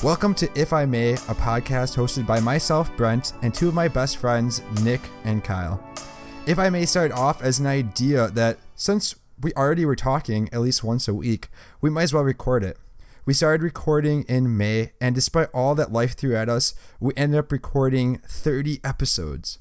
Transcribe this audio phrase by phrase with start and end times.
[0.00, 3.88] Welcome to If I May, a podcast hosted by myself, Brent, and two of my
[3.88, 5.82] best friends, Nick and Kyle.
[6.46, 10.60] If I May started off as an idea that since we already were talking at
[10.60, 11.48] least once a week,
[11.80, 12.78] we might as well record it.
[13.26, 17.40] We started recording in May, and despite all that life threw at us, we ended
[17.40, 19.58] up recording 30 episodes.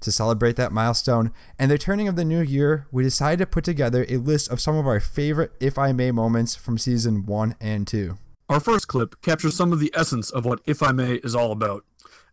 [0.00, 3.64] To celebrate that milestone and the turning of the new year, we decided to put
[3.64, 7.54] together a list of some of our favorite If I May moments from season 1
[7.58, 8.18] and 2.
[8.48, 11.52] Our first clip captures some of the essence of what If I May is all
[11.52, 11.84] about.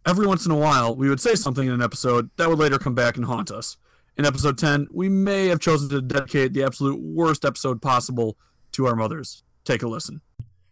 [0.06, 2.78] Every once in a while, we would say something in an episode that would later
[2.78, 3.76] come back and haunt us.
[4.16, 8.38] In episode 10, we may have chosen to dedicate the absolute worst episode possible
[8.72, 9.44] to our mothers.
[9.66, 10.22] Take a listen.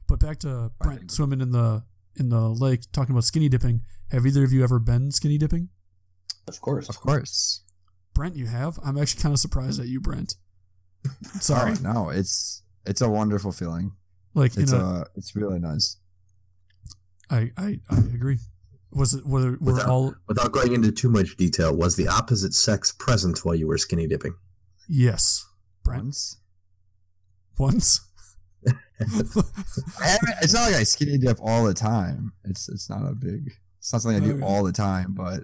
[0.07, 1.83] But back to Brent swimming in the
[2.15, 3.81] in the lake, talking about skinny dipping.
[4.11, 5.69] Have either of you ever been skinny dipping?
[6.47, 6.87] Of course.
[6.87, 7.63] Of course.
[8.13, 8.79] Brent, you have.
[8.85, 10.35] I'm actually kind of surprised at you, Brent.
[11.41, 11.73] Sorry.
[11.73, 13.93] Oh, no, it's it's a wonderful feeling.
[14.33, 15.97] Like you It's know, uh it's really nice.
[17.29, 18.39] I, I I agree.
[18.91, 22.53] Was it were, were Without- all Without going into too much detail, was the opposite
[22.53, 24.35] sex present while you were skinny dipping?
[24.87, 25.45] yes,
[25.83, 26.37] Brent Once.
[27.57, 28.01] once?
[28.67, 28.73] I
[30.41, 32.33] it's not like I skinny dip all the time.
[32.43, 33.51] It's it's not a big.
[33.79, 35.41] It's not something I do all the time, but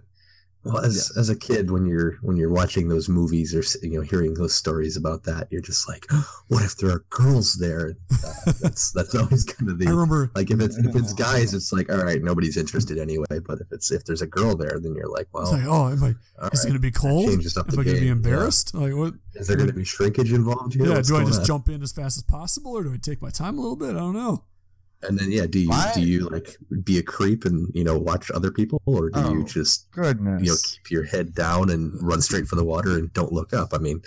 [0.63, 4.01] Well, as as a kid, when you're when you're watching those movies or you know
[4.01, 6.05] hearing those stories about that, you're just like,
[6.49, 7.95] what if there are girls there?
[8.11, 9.87] Uh, that's that's always kind of the.
[9.87, 13.39] I remember like if it's if it's guys, it's like all right, nobody's interested anyway.
[13.45, 15.89] But if it's if there's a girl there, then you're like, well, it's like, oh,
[15.89, 17.25] am I, all is it going to be cold?
[17.25, 18.11] Am changes up I the going to be game, yeah.
[18.11, 18.75] embarrassed?
[18.75, 19.13] Like what?
[19.35, 20.87] is there going to be shrinkage involved here?
[20.87, 21.45] Yeah, What's do I just on?
[21.45, 23.91] jump in as fast as possible, or do I take my time a little bit?
[23.91, 24.43] I don't know.
[25.01, 25.91] And then yeah, do you Why?
[25.95, 29.33] do you like be a creep and you know watch other people, or do Oh.
[29.33, 30.41] you just goodness.
[30.43, 33.53] you know keep your head down and run straight for the water and don't look
[33.53, 33.73] up?
[33.73, 34.01] I mean,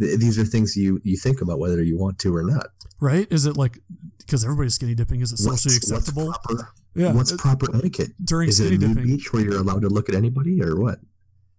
[0.00, 2.68] th- these are things you you think about whether you want to or not.
[2.98, 3.26] Right?
[3.30, 3.78] Is it like
[4.18, 5.20] because everybody's skinny dipping?
[5.20, 6.28] Is it socially acceptable?
[6.28, 7.12] What's proper, yeah.
[7.12, 8.12] what's it- proper etiquette?
[8.24, 9.16] during Is it skinny a nude dipping?
[9.16, 11.00] beach where you're allowed to look at anybody, or what?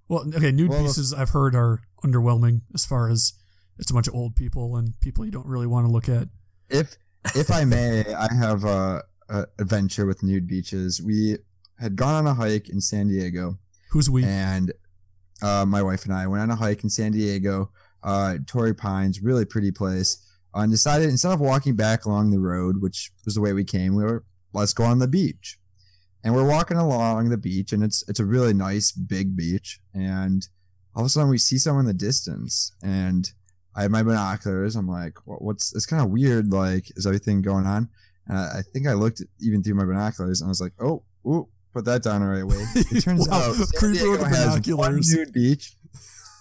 [0.08, 3.34] Well, okay, nude Well, pieces I've heard are underwhelming as far as
[3.78, 6.28] it's a bunch of old people and people you don't really want to look at.
[6.70, 6.98] if
[7.36, 11.02] if I may, I have a, a adventure with nude beaches.
[11.02, 11.38] We
[11.80, 13.58] had gone on a hike in San Diego,
[13.92, 14.24] Who's we?
[14.24, 14.74] and
[15.42, 17.72] uh, my wife and I went on a hike in San Diego,
[18.04, 20.18] uh, Torrey Pines, really pretty place.
[20.56, 23.64] uh, And decided instead of walking back along the road, which was the way we
[23.64, 25.58] came, we were let's go on the beach.
[26.24, 29.80] And we're walking along the beach, and it's it's a really nice big beach.
[29.94, 30.46] And
[30.94, 33.32] all of a sudden, we see someone in the distance, and
[33.76, 34.76] I have my binoculars.
[34.76, 35.74] I'm like, "What- what's?
[35.76, 36.52] It's kind of weird.
[36.52, 37.90] Like, is everything going on?
[38.28, 41.04] And I, I think I looked even through my binoculars, and I was like, oh,
[41.26, 42.64] ooh, put that down the right way.
[42.76, 45.76] It turns Wow, out San Diego has one nude beach.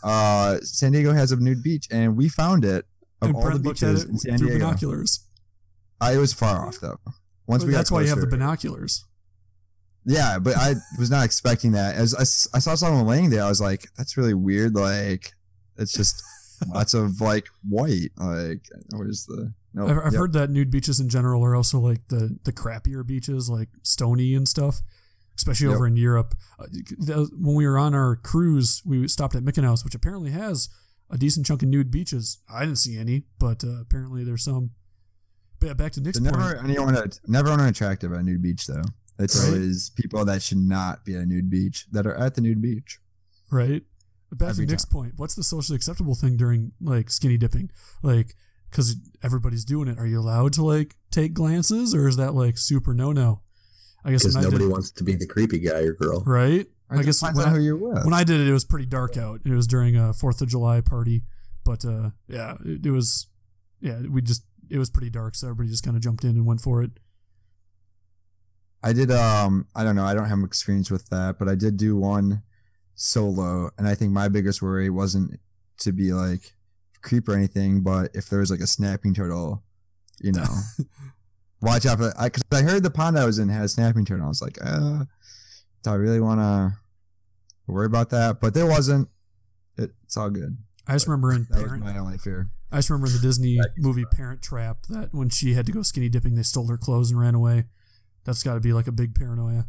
[0.02, 2.86] Uh, San Diego has a nude beach, and we found it
[3.20, 4.52] of and all the Brent looked at beaches it in San Diego.
[4.54, 5.24] binoculars.
[6.00, 6.98] I was far off though.
[7.46, 9.04] Once we That's got why you have the binoculars.
[10.04, 11.96] Yeah, but I was not expecting that.
[11.96, 12.20] As I,
[12.56, 15.32] I saw someone laying there, I was like, "That's really weird." Like,
[15.76, 16.22] it's just
[16.66, 18.10] lots of like white.
[18.16, 19.52] Like, where's the?
[19.74, 23.06] No, I've, I've heard that nude beaches in general are also like the the crappier
[23.06, 24.80] beaches, like Stony and stuff,
[25.36, 25.76] especially Yep.
[25.76, 26.34] over in Europe.
[26.58, 26.66] Uh,
[27.38, 30.68] when we were on our cruise, we stopped at Mykonos, which apparently has
[31.10, 32.38] a decent chunk of nude beaches.
[32.52, 34.70] I didn't see any, but uh, apparently there's some.
[35.60, 36.36] But yeah, back to Nick's So point.
[36.36, 38.82] never anyone, that- never anyone attractive at a nude beach though.
[39.18, 39.48] It's Right.
[39.54, 42.62] always people that should not be at a nude beach that are at the nude
[42.62, 43.00] beach.
[43.50, 43.82] right?
[44.28, 45.14] But back Every to Nick's point.
[45.16, 47.70] What's the socially acceptable thing during like skinny dipping?
[48.02, 48.34] Like,
[48.70, 49.98] because everybody's doing it.
[49.98, 53.40] Are you allowed to like take glances, or is that like super no no?
[54.04, 56.22] I guess Because nobody did, wants to be the creepy guy or girl.
[56.26, 56.60] right?
[56.60, 58.04] It I guess when I, who you're with.
[58.04, 59.40] when I did it, it was pretty dark out.
[59.44, 61.22] It was during a Fourth of July party,
[61.64, 63.26] but uh, yeah, it, it was.
[63.80, 66.46] Yeah, we just it was pretty dark, so everybody just kind of jumped in and
[66.46, 66.90] went for it.
[68.82, 71.76] I did um I don't know, I don't have experience with that, but I did
[71.76, 72.42] do one
[73.00, 75.38] solo and I think my biggest worry wasn't
[75.78, 76.52] to be like
[77.00, 79.62] creep or anything, but if there was like a snapping turtle,
[80.20, 80.44] you know.
[81.60, 84.04] watch out for I cuz I heard the pond I was in had a snapping
[84.04, 84.26] turtle.
[84.26, 85.04] I was like, uh
[85.82, 86.76] do I really want to
[87.72, 88.40] worry about that?
[88.40, 89.08] But there wasn't.
[89.76, 90.58] It, it's all good.
[90.88, 92.50] I just remember in That was Parent, my only fear.
[92.72, 95.82] I just remember in the Disney movie Parent Trap that when she had to go
[95.82, 97.66] skinny dipping, they stole her clothes and ran away.
[98.24, 99.66] That's got to be like a big paranoia.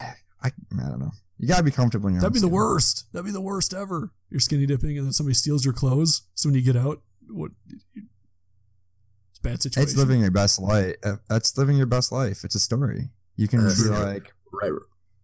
[0.00, 0.12] I
[0.42, 0.50] I
[0.88, 1.12] don't know.
[1.38, 3.12] You got to be comfortable in your That'd be own the worst.
[3.12, 4.12] That'd be the worst ever.
[4.28, 6.22] You're skinny dipping and then somebody steals your clothes.
[6.34, 7.52] So when you get out, what?
[7.94, 9.88] It's a bad situation.
[9.88, 10.96] It's living your best life.
[11.28, 12.44] That's living your best life.
[12.44, 13.10] It's a story.
[13.36, 14.72] You can be like, Right,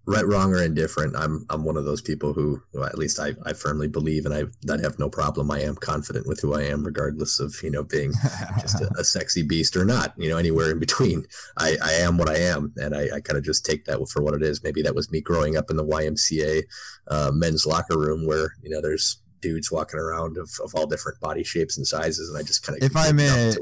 [0.07, 3.35] right, wrong, or indifferent, I'm I'm one of those people who, well, at least I,
[3.45, 5.51] I firmly believe, and I that have no problem.
[5.51, 8.13] I am confident with who I am, regardless of you know being
[8.61, 10.15] just a, a sexy beast or not.
[10.17, 11.25] You know, anywhere in between.
[11.57, 14.23] I, I am what I am, and I, I kind of just take that for
[14.23, 14.63] what it is.
[14.63, 16.63] Maybe that was me growing up in the YMCA
[17.09, 21.21] uh, men's locker room, where you know there's dudes walking around of, of all different
[21.21, 23.55] body shapes and sizes, and I just kind of If I may-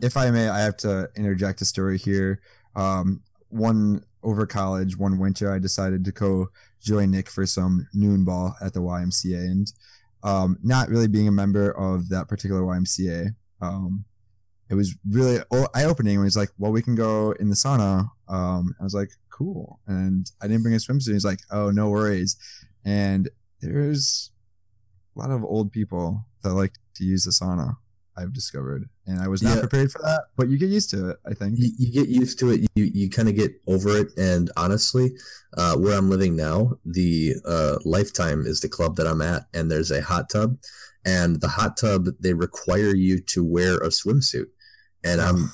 [0.00, 2.40] if I may, I have to interject a story here.
[2.74, 6.48] Um, one over college, one winter, I decided to go
[6.80, 9.72] join Nick for some noon ball at the YMCA, and
[10.22, 14.04] um, not really being a member of that particular YMCA, um,
[14.70, 15.40] it was really
[15.74, 18.94] eye opening when he's like, "Well, we can go in the sauna." Um, I was
[18.94, 21.12] like, "Cool," and I didn't bring a swimsuit.
[21.12, 22.36] He's like, "Oh, no worries,"
[22.84, 23.28] and
[23.60, 24.30] there's
[25.14, 27.76] a lot of old people that like to use the sauna.
[28.16, 29.60] I've discovered, and I was not Yeah.
[29.60, 30.24] prepared for that.
[30.36, 31.58] But you get used to it, I think.
[31.58, 35.12] you, you get used to it you you kind of get over it and honestly
[35.56, 39.70] uh, where i'm living now the uh, lifetime is the club that i'm at and
[39.70, 40.56] there's a hot tub
[41.04, 44.46] and the hot tub they require you to wear a swimsuit
[45.04, 45.50] and i'm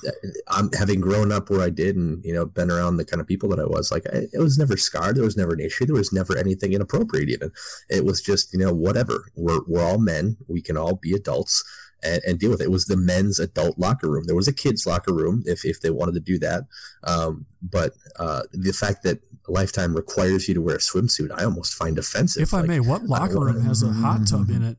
[0.47, 3.27] i'm having grown up where i did and you know been around the kind of
[3.27, 5.85] people that i was like I, it was never scarred there was never an issue
[5.85, 7.51] there was never anything inappropriate even
[7.89, 11.63] it was just you know whatever we're, we're all men we can all be adults
[12.03, 12.65] and, and deal with it.
[12.65, 14.23] It was the men's adult locker room.
[14.25, 16.63] There was a kids locker room if, if they wanted to do that.
[17.03, 21.73] Um, but uh, the fact that Lifetime requires you to wear a swimsuit, I almost
[21.73, 22.43] find offensive.
[22.43, 24.77] If I Like, may, what locker room has a hot tub in it?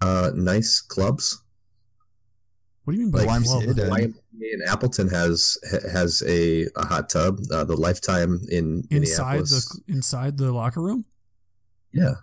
[0.00, 1.42] uh, nice clubs.
[2.84, 3.98] What do you mean by The YMCA club?
[4.00, 5.58] YMCA in Appleton has
[5.92, 7.40] has a, a hot tub.
[7.50, 9.68] Uh, the Lifetime in Inside Minneapolis.
[9.86, 11.04] the inside the locker room?
[11.92, 12.14] yeah,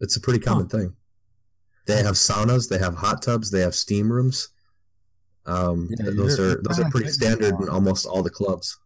[0.00, 0.94] it's a pretty common thing.
[1.86, 2.68] They have saunas.
[2.68, 3.50] They have hot tubs.
[3.50, 4.48] They have steam rooms.
[5.46, 8.78] Um, Yeah, those you're- those are pretty standard in almost all the clubs.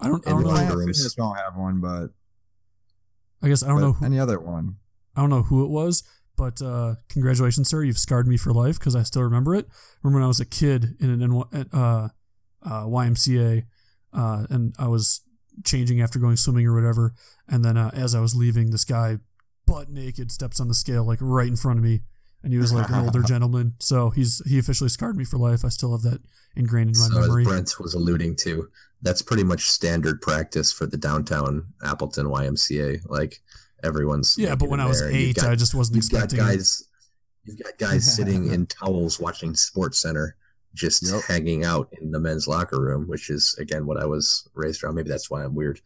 [0.00, 0.26] I don't.
[0.26, 0.54] I don't the know.
[0.54, 0.98] locker Planet rooms.
[0.98, 2.08] Fitness won't have one, but
[3.42, 3.92] I guess I don't know.
[3.92, 4.76] Who, any other one.
[5.14, 6.02] I don't know who it was,
[6.36, 7.82] but uh, congratulations, sir!
[7.82, 9.66] You've scarred me for life because I still remember it.
[10.02, 11.22] Remember when I was a kid in an
[11.72, 12.08] uh,
[12.62, 13.64] uh, YMCA,
[14.12, 15.20] uh, and I was
[15.64, 17.14] changing after going swimming or whatever,
[17.48, 19.18] and then uh, as I was leaving, this guy,
[19.66, 22.02] butt naked, steps on the scale like right in front of me,
[22.46, 23.74] and he was like an older gentleman.
[23.80, 25.64] So he's he officially scarred me for life.
[25.64, 26.20] I still have that
[26.56, 27.42] ingrained in my so memory.
[27.42, 28.68] as Brent was alluding to,
[29.02, 33.00] that's pretty much standard practice for the downtown Appleton YMCA.
[33.08, 33.42] Like
[33.84, 36.38] everyone's yeah, but when I was there, eight, got- I just wasn't you've got expecting.
[36.48, 36.50] it.
[36.56, 36.88] guys,
[37.44, 40.36] you've got guys sitting in towels watching Sports Center,
[40.74, 41.22] just Yep.
[41.24, 44.94] hanging out in the men's locker room, which is again what I was raised around.
[44.94, 45.80] Maybe that's why I'm weird.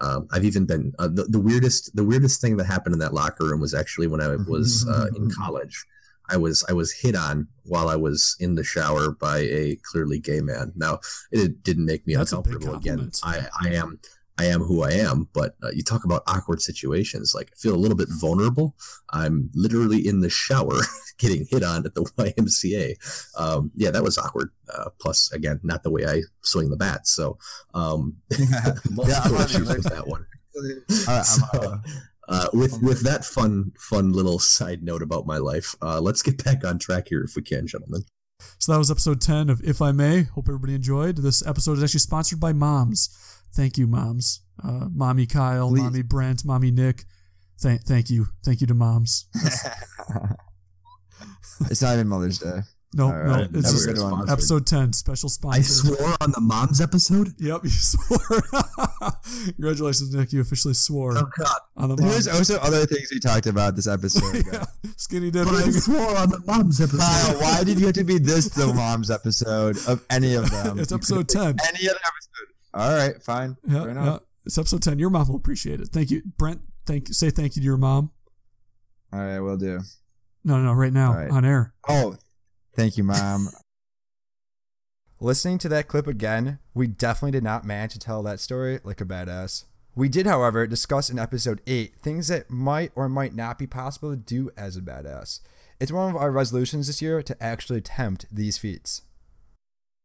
[0.00, 1.94] Um, I've even been uh, the, the weirdest.
[1.96, 5.06] The weirdest thing that happened in that locker room was actually when I was uh,
[5.16, 5.86] in college.
[6.28, 10.18] I was I was hit on while I was in the shower by a clearly
[10.18, 10.72] gay man.
[10.76, 11.00] Now
[11.30, 12.74] it didn't make me That's uncomfortable.
[12.76, 13.10] Again.
[13.22, 14.00] I I am
[14.38, 15.28] I am who I am.
[15.32, 17.32] But uh, you talk about awkward situations.
[17.34, 18.74] Like I feel a little bit vulnerable.
[19.10, 20.78] I'm literally in the shower
[21.18, 22.96] getting hit on at the YMCA.
[23.40, 24.50] Um, yeah, that was awkward.
[24.72, 27.06] Uh, plus, again, not the way I swing the bat.
[27.06, 27.38] So
[27.72, 28.16] um,
[28.90, 30.26] multiple Yeah, I'm issues like- with that one.
[31.08, 31.80] I- I'm, So,
[32.28, 36.42] uh, with with that fun fun little side note about my life, uh, let's get
[36.44, 38.02] back on track here if we can, gentlemen.
[38.58, 40.24] So that was episode 10 of If I May.
[40.24, 41.18] Hope everybody enjoyed.
[41.18, 43.08] This episode is actually sponsored by Moms.
[43.54, 44.42] Thank you, Moms.
[44.62, 45.82] Uh, Mommy Kyle, Please.
[45.82, 47.04] Mommy Brent, Mommy Nick.
[47.58, 48.26] Thank, thank you.
[48.44, 49.26] Thank you to Moms.
[51.70, 52.60] it's not even Mother's Day.
[52.96, 54.10] No, All no, it's Have just good one.
[54.12, 54.30] Sponsored.
[54.32, 55.58] episode 10, special sponsor.
[55.58, 57.34] I swore on the mom's episode.
[57.38, 58.42] Yep, you swore.
[59.46, 60.32] Congratulations, Nick.
[60.32, 61.58] You officially swore Oh God!
[61.76, 62.38] on the There's Moms.
[62.50, 64.44] also other things we talked about this episode.
[64.52, 64.64] yeah,
[64.96, 65.52] skinny dipping.
[65.52, 67.00] But I swore on the mom's episode.
[67.00, 70.78] Kyle, why did you have to be this the mom's episode of any of them?
[70.78, 71.42] it's episode 10.
[71.42, 72.54] Any other episode?
[72.74, 73.56] All right, fine.
[73.68, 74.18] Yeah, Fair yeah.
[74.46, 74.98] It's episode 10.
[74.98, 75.88] Your mom will appreciate it.
[75.88, 76.22] Thank you.
[76.38, 78.10] Brent, thank say thank you to your mom.
[79.12, 79.80] All right, we'll do.
[80.44, 81.30] No, no, no, right now All right.
[81.30, 81.74] on air.
[81.88, 82.16] Oh,
[82.76, 83.48] thank you, mom.
[85.18, 89.00] Listening to that clip again, we definitely did not manage to tell that story like
[89.00, 89.64] a badass.
[89.94, 94.10] We did, however, discuss in episode 8 things that might or might not be possible
[94.10, 95.40] to do as a badass.
[95.80, 99.02] It's one of our resolutions this year to actually attempt these feats.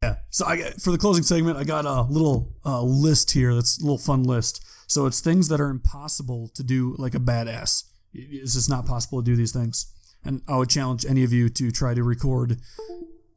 [0.02, 0.16] Yeah.
[0.30, 3.54] So I for the closing segment, I got a little uh, list here.
[3.54, 4.66] That's a little fun list.
[4.88, 7.84] So it's things that are impossible to do like a badass.
[8.14, 9.94] It's just not possible to do these things.
[10.24, 12.58] And I would challenge any of you to try to record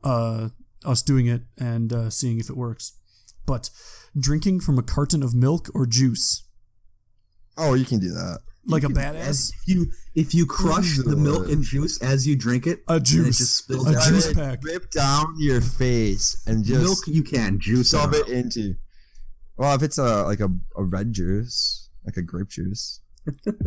[0.02, 0.48] uh,
[0.84, 2.92] us doing it and uh, seeing if it works.
[3.46, 3.70] But
[4.18, 6.42] drinking from a carton of milk or juice,
[7.56, 8.40] Oh, you can do that.
[8.66, 12.66] like a badass, if you if you crush the milk and juice as you drink
[12.66, 14.08] it, a and it juice, just spills a out.
[14.08, 14.64] juice pack.
[14.64, 18.74] Rip down your face and just milk you can juice shove it it into.
[19.56, 23.00] Well, if it's a like a, a red juice, like a grape juice,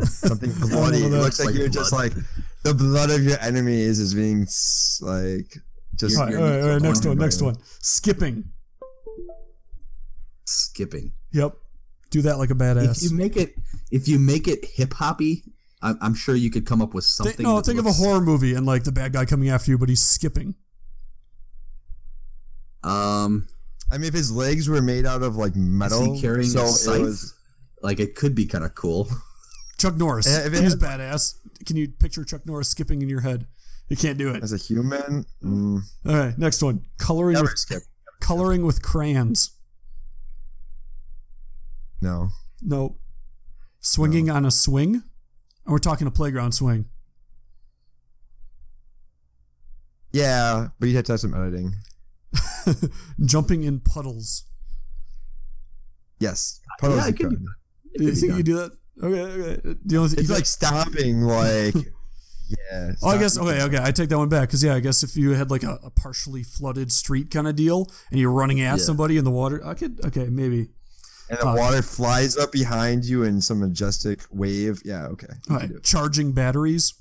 [0.04, 1.04] something bloody.
[1.04, 2.12] It looks like Like you're just like
[2.62, 4.40] the blood of your enemies is being
[5.00, 5.58] like
[5.96, 6.18] just.
[6.18, 7.56] All right, all right, all right, next one, next one.
[7.80, 8.44] Skipping.
[10.44, 11.12] Skipping.
[11.32, 11.56] Yep.
[12.10, 12.84] Do that like a badass.
[12.84, 13.10] If badass.
[13.10, 13.54] you make it,
[13.90, 15.44] if you make it hip hoppy,
[15.82, 17.36] I'm, I'm sure you could come up with something.
[17.36, 19.70] Think, no, that think of a horror movie and like the bad guy coming after
[19.70, 20.54] you, but he's skipping.
[22.82, 23.48] Um,
[23.92, 26.72] I mean, if his legs were made out of like metal, carrying so a it
[26.72, 27.00] scythe?
[27.00, 27.34] was.
[27.82, 29.08] like it could be kind of cool.
[29.78, 30.26] Chuck Norris.
[30.26, 31.34] Yeah, if it he's had- badass.
[31.66, 33.46] Can you picture Chuck Norris skipping in your head?
[33.88, 34.42] You can't do it.
[34.42, 36.84] As a human, mm, All right, next one.
[36.98, 37.82] Coloring never with skip.
[38.20, 39.52] coloring with crayons.
[42.00, 42.28] No,
[42.62, 42.98] No.
[43.80, 44.94] Swinging on a swing.
[44.96, 45.02] And
[45.72, 46.86] we're talking a playground swing.
[50.12, 51.74] yeah, but you have to have some editing.
[53.24, 54.44] Jumping in puddles.
[56.18, 57.44] Yes, puddles yeah, you it could be could.
[57.44, 57.54] done.
[57.94, 58.36] It Do you could think done.
[58.38, 58.72] you do that?
[59.02, 59.76] Okay, okay.
[59.84, 61.74] The only thing, It's like got- stopping, like
[62.70, 62.92] yeah.
[63.02, 63.78] Oh, I guess okay, okay.
[63.80, 65.90] I take that one back because yeah, I guess if you had like a, a
[65.90, 68.84] partially flooded street kind of deal and you're running at Yeah.
[68.84, 70.68] somebody in the water, I could okay maybe.
[71.30, 74.80] And the Uh, water flies up behind you in some majestic wave.
[74.84, 75.26] Yeah, okay.
[75.48, 76.94] you right, charging batteries.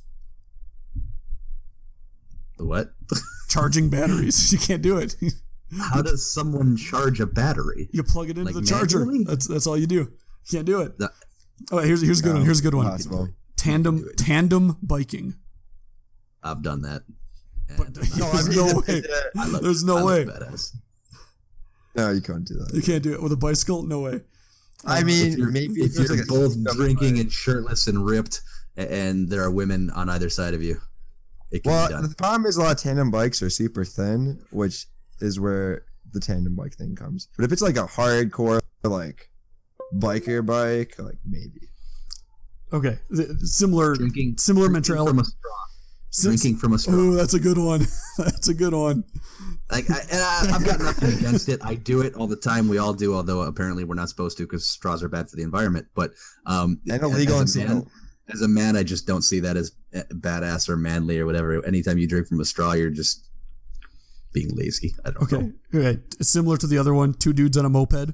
[2.58, 2.94] The what?
[3.50, 4.52] Charging batteries.
[4.52, 5.16] You can't do it.
[5.80, 7.88] How does someone charge a battery?
[7.92, 9.06] you plug it into Like the charger.
[9.26, 9.96] That's that's all you do.
[9.96, 10.10] You
[10.52, 10.98] can't do it.
[11.00, 11.12] That-
[11.72, 12.46] Oh, here's here's a good one.
[12.46, 12.86] Here's a good one.
[12.88, 13.30] Possible.
[13.56, 15.36] Tandem tandem biking.
[16.44, 17.04] I've done that.
[17.70, 18.94] And But I'm no, not- no way.
[19.00, 20.26] is it- I look- There's no way.
[20.26, 20.76] badass.
[21.96, 22.74] no, you can't do that.
[22.74, 23.84] You can't do it with a bicycle.
[23.84, 24.22] No way.
[24.86, 28.42] I oh, mean, you're, maybe if you're like both drinking like- and shirtless and ripped,
[28.78, 30.80] and there are women on either side of you,
[31.52, 32.08] it can be Well, done.
[32.08, 34.86] the problem is a lot of tandem bikes are super thin, which
[35.20, 35.84] is where
[36.14, 37.28] the tandem bike thing comes.
[37.36, 39.30] But if it's like a hardcore like
[39.96, 41.70] biker bike, like maybe.
[42.74, 45.10] Okay, th- similar Drinking, similar drinking mentality.
[45.12, 45.52] from a straw.
[46.10, 46.94] Sim- Drinking from a straw.
[46.96, 47.86] Oh, that's a good one.
[48.18, 49.04] that's a good one.
[49.72, 51.60] Like, I, and I, I've got nothing against it.
[51.64, 52.68] I do it all the time.
[52.70, 55.44] We all do, although apparently we're not supposed to because straws are bad for the
[55.44, 55.88] environment.
[55.96, 56.12] But
[56.46, 57.86] um, And as- illegal as and a man,
[58.34, 61.66] as a man, I just don't see that as eh, badass or manly or whatever.
[61.66, 63.30] Anytime you drink from a straw, you're just
[64.34, 64.94] being lazy.
[65.06, 65.52] I don't Okay, know.
[65.74, 66.00] okay.
[66.22, 67.14] Similar to the other one.
[67.14, 68.12] Two dudes on a moped.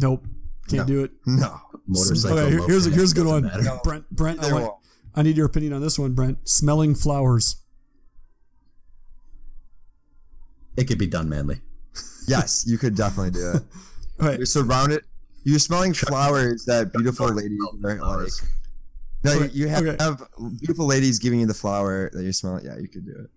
[0.00, 0.24] Nope,
[0.68, 0.94] can't No.
[0.94, 1.10] do it.
[1.26, 1.60] No.
[1.86, 2.38] Motorcycle.
[2.38, 3.42] Okay, here's a, here's a good one.
[3.44, 3.80] matter.
[3.82, 4.74] Brent, Brent, I, want.
[5.14, 6.48] I need your opinion on this one, Brent.
[6.48, 7.56] Smelling flowers.
[10.76, 11.60] It could be done manly.
[12.28, 13.62] Yes, you could definitely do it.
[14.20, 15.02] All right, You're surrounded.
[15.44, 17.98] You're smelling flowers that beautiful ladies are like.
[18.00, 18.44] Flowers.
[19.24, 20.04] No, you- Okay, you have, okay.
[20.04, 20.22] have
[20.60, 22.66] beautiful ladies giving you the flower that you're smelling.
[22.66, 23.30] Yeah, you could do it.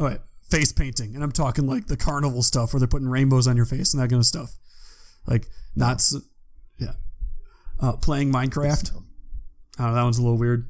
[0.00, 0.20] all right.
[0.50, 3.64] Face painting, and I'm talking like the carnival stuff where they're putting rainbows on your
[3.64, 4.56] face and that kind of stuff.
[5.26, 6.14] Like not, s
[6.78, 6.92] yeah.
[7.80, 8.92] Uh, playing Minecraft.
[9.78, 10.68] I don't know, that one's a little weird.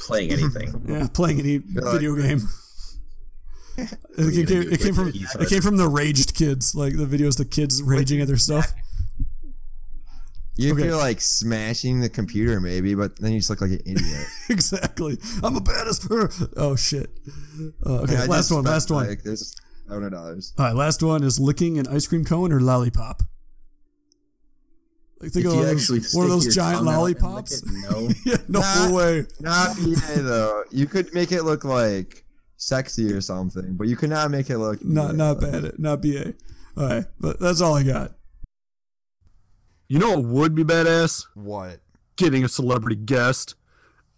[0.00, 0.82] Playing anything.
[0.88, 2.42] Yeah, playing any like- video game.
[3.76, 7.06] it, you came, it came from the it came from the raged kids, like the
[7.06, 8.72] videos the kids raging at their stuff.
[10.56, 10.82] You Okay.
[10.84, 14.26] feel like smashing the computer, maybe, but then you just look like an idiot.
[14.50, 15.16] exactly.
[15.44, 16.52] I'm a badass.
[16.56, 17.10] Oh shit.
[17.86, 18.64] Uh, okay, I just last one.
[18.64, 19.06] Last one.
[19.06, 19.54] Like, there's
[19.86, 20.52] five hundred dollars.
[20.58, 23.22] All right, last one is licking an ice cream cone or lollipop.
[25.20, 26.94] Like think If of you one of actually those, one of those giant tongue out
[26.94, 27.62] and lick lollipops.
[27.62, 28.08] it, no.
[28.24, 28.90] yeah, no Nah.
[28.94, 29.26] way.
[29.40, 30.64] Not BA though.
[30.70, 32.24] You could make it look like
[32.56, 35.16] sexy or something, but you could not make it look Not BA.
[35.16, 35.78] not bad.
[35.78, 36.34] Not ba.
[36.76, 38.12] All right, but that's all I got.
[39.88, 41.26] You know what would be badass?
[41.34, 41.80] What?
[42.16, 43.54] Getting a celebrity guest.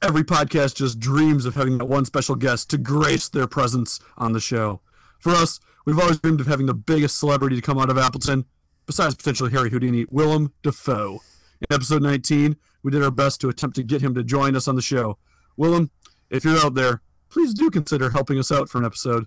[0.02, 4.32] Every podcast just dreams of having that one special guest to grace their presence on
[4.32, 4.80] the show.
[5.18, 8.46] For us, we've always dreamed of having the biggest celebrity to come out of Appleton,
[8.90, 11.20] besides potentially Harry Houdini, Willem Dafoe.
[11.60, 14.66] In episode 19, we did our best to attempt to get him to join us
[14.66, 15.16] on the show.
[15.56, 15.92] Willem,
[16.28, 19.26] if you're out there, please do consider helping us out for an episode.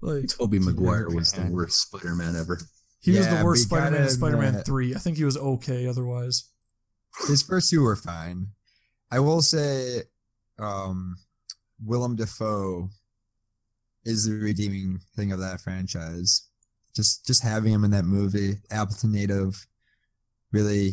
[0.00, 2.60] Like Tobey Maguire was the worst Spider-Man ever.
[3.00, 4.94] he was the worst Spider-Man in Spider-Man Three.
[4.94, 6.44] I think he was okay otherwise.
[7.26, 8.50] His first two were fine.
[9.10, 10.02] I will say,
[10.60, 11.16] um,
[11.84, 12.88] Willem Dafoe
[14.04, 16.46] is the redeeming thing of that franchise.
[16.96, 19.66] Just just having him in that movie, Appleton native,
[20.50, 20.92] really,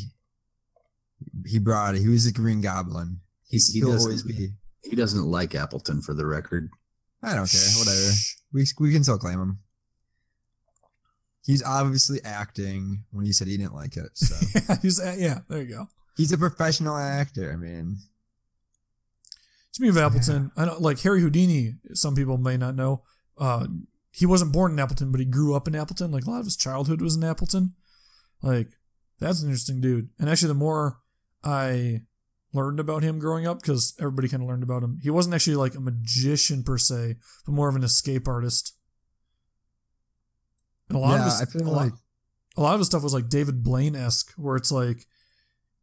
[1.48, 2.02] he brought it.
[2.02, 3.22] He was a Green Goblin.
[3.48, 4.50] He's He he'll doesn't- always be.
[4.84, 6.70] He doesn't like Appleton, for the record.
[7.24, 7.62] I don't care.
[7.78, 8.12] Whatever.
[8.52, 9.60] We we can still claim him.
[11.46, 14.10] He's obviously acting when he said he didn't like it.
[14.14, 14.36] So
[14.70, 15.40] yeah, he's uh, yeah.
[15.48, 15.88] There you go.
[16.18, 17.52] he's a professional actor.
[17.52, 17.98] I mean,
[19.72, 21.76] Speaking of Appleton, I know like Harry Houdini.
[21.94, 23.04] Some people may not know.
[23.38, 23.68] Uh,
[24.16, 26.12] he wasn't born in Appleton, but he grew up in Appleton.
[26.12, 27.74] Like a lot of his childhood was in Appleton.
[28.44, 28.68] Like,
[29.20, 30.10] that's an interesting dude.
[30.20, 31.00] And actually, the more
[31.44, 32.02] I
[32.54, 35.56] learned about him growing up, because everybody kind of learned about him, he wasn't actually
[35.56, 37.16] like a magician per se,
[37.46, 38.76] but more of an escape artist.
[40.90, 41.94] And a lot of Yeah, his, I feel a lot- like
[42.56, 45.08] a lot of his stuff was like David Blaine esque, where it's like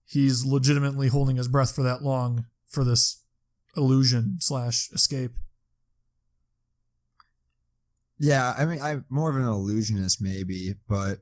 [0.05, 3.23] he's legitimately holding his breath for that long for this
[3.77, 5.33] illusion slash escape.
[8.23, 11.21] Yeah, I mean, I'm more of an illusionist, maybe, but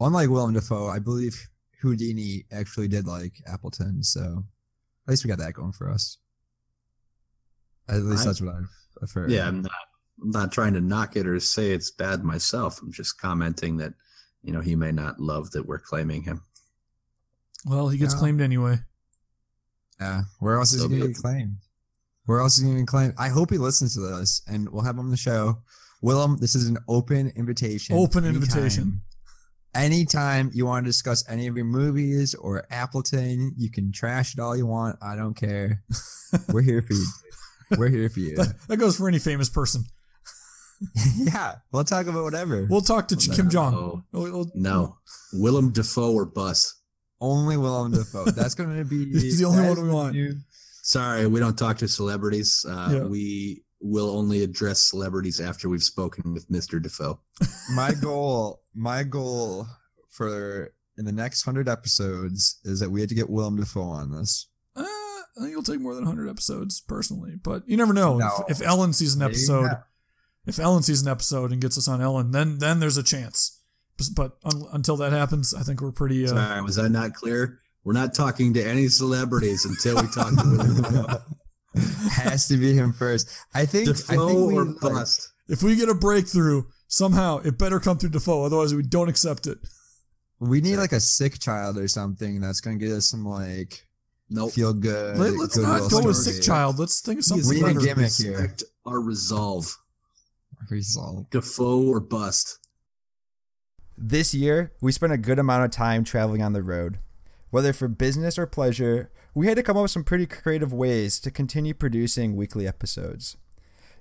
[0.00, 1.48] unlike Willem Dafoe, I believe
[1.80, 4.44] Houdini actually did like Appleton, so
[5.06, 6.18] at least we got that going for us.
[7.88, 8.70] At least I- that's what I've,
[9.02, 9.30] I've heard.
[9.30, 9.70] Yeah, I'm not,
[10.22, 12.82] I'm not trying to knock it or say it's bad myself.
[12.82, 13.94] I'm just commenting that,
[14.42, 16.42] you know, he may not love that we're claiming him.
[17.64, 18.18] Well, he gets Yeah.
[18.20, 18.80] claimed anyway.
[20.00, 20.22] Yeah.
[20.40, 21.14] Where else is So he going to good.
[21.14, 21.56] get claimed?
[22.26, 23.14] Where else is he going to get claimed?
[23.18, 25.62] I hope he listens to this, and we'll have him on the show.
[26.00, 27.96] Willem, this is an open invitation.
[27.96, 29.00] Open Anytime- invitation.
[29.74, 34.40] Anytime you want to discuss any of your movies or Appleton, you can trash it
[34.40, 34.96] all you want.
[35.02, 35.82] I don't care.
[36.52, 37.06] We're here for you.
[37.76, 38.34] We're here for you.
[38.36, 39.84] That, that goes for any famous person.
[41.16, 42.66] yeah, we'll talk about whatever.
[42.68, 43.72] We'll talk to Ch- Kim Jong.
[43.72, 44.02] No.
[44.12, 44.96] We'll- we'll- No.
[45.34, 46.74] Willem Dafoe or bus.
[47.20, 48.24] Only Willem Dafoe.
[48.26, 49.12] That's going to be.
[49.36, 50.14] The only one we want.
[50.14, 50.34] new-
[50.82, 52.64] Sorry, we don't talk to celebrities.
[52.68, 53.02] Uh, Yeah.
[53.04, 56.82] We will only address celebrities after we've spoken with Mr.
[56.82, 57.20] Dafoe.
[57.74, 59.66] my goal, my goal
[60.08, 64.10] for in the next hundred episodes is that we had to get Willem Dafoe on
[64.10, 64.48] this.
[64.74, 67.36] Uh, I think it'll take more than 100 episodes, personally.
[67.40, 68.18] But you never know.
[68.18, 68.44] No.
[68.48, 69.84] If, if Ellen sees an episode, not.
[70.46, 73.60] if Ellen sees an episode and gets us on Ellen, then then there's a chance.
[74.14, 76.24] But un, until that happens, I think we're pretty.
[76.24, 77.60] Uh, Sorry, was I not clear?
[77.84, 81.22] We're not talking to any celebrities until we talk to Willem Dafoe.
[82.10, 83.28] Has to be him first.
[83.54, 83.88] I think.
[83.88, 85.32] I Dafoe think we, or like, bust.
[85.48, 88.44] if we get a breakthrough somehow, it better come through Dafoe.
[88.44, 89.58] Otherwise, we don't accept it.
[90.40, 93.84] we need like a sick child or something that's going to get us some like
[94.30, 94.52] Nope.
[94.52, 95.16] feel good.
[95.18, 96.34] Let, us goodwill not go with story.
[96.36, 96.78] sick child.
[96.78, 97.80] Let's think of something We need a better.
[97.80, 98.54] gimmick here.
[98.86, 99.76] Our resolve.
[100.70, 101.30] Result.
[101.30, 102.58] Dafoe or bust.
[103.96, 106.98] This year, we spent a good amount of time traveling on the road.
[107.50, 111.20] Whether for business or pleasure, we had to come up with some pretty creative ways
[111.20, 113.36] to continue producing weekly episodes.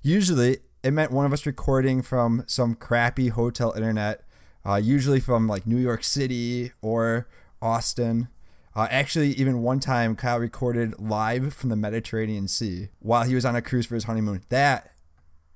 [0.01, 4.23] Usually, it meant one of us recording from some crappy hotel internet,
[4.65, 7.27] uh, usually from like New York City or
[7.61, 8.29] Austin.
[8.75, 13.45] Uh, actually, even one time, Kyle recorded live from the Mediterranean Sea while he was
[13.45, 14.41] on a cruise for his honeymoon.
[14.49, 14.91] That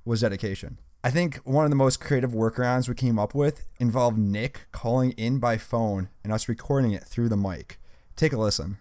[0.05, 0.77] was dedication.
[1.03, 5.13] I think one of the most creative workarounds we came up with involved Nick calling
[5.13, 7.79] in by phone and us recording it through the mic.
[8.15, 8.77] Take a listen.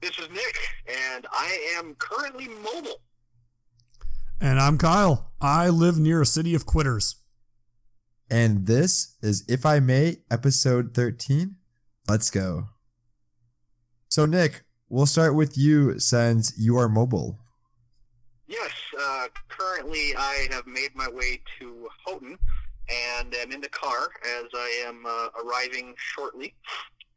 [0.00, 0.56] This is Nick,
[0.86, 3.00] and I am currently mobile.
[4.40, 5.32] And I'm Kyle.
[5.40, 7.16] I live near a city of quitters.
[8.30, 11.56] And this is, if I may, episode 13.
[12.08, 12.68] Let's go.
[14.08, 17.40] So, Nick, we'll start with you since you are mobile.
[18.46, 22.38] Yes, uh, currently I have made my way to Houghton
[22.88, 26.54] and am in the car as I am uh, arriving shortly.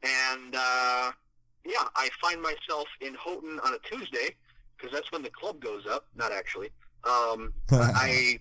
[0.02, 1.12] And uh,
[1.66, 4.36] yeah, I find myself in Houghton on a Tuesday
[4.78, 6.06] because that's when the club goes up.
[6.16, 6.70] Not actually.
[7.04, 8.40] Um, I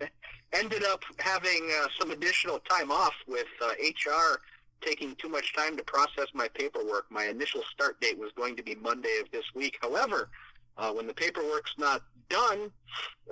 [0.52, 4.40] ended up having uh, some additional time off with uh, HR
[4.80, 7.06] taking too much time to process my paperwork.
[7.10, 9.78] My initial start date was going to be Monday of this week.
[9.80, 10.28] However,
[10.76, 12.70] uh, when the paperwork's not done,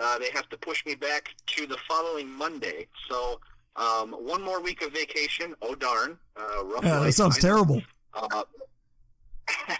[0.00, 2.87] uh, they have to push me back to the following Monday.
[3.09, 3.40] So
[3.76, 5.55] um, one more week of vacation.
[5.62, 6.18] Oh darn!
[6.37, 7.83] Uh, Yeah, that sounds terrible.
[8.14, 8.42] Uh,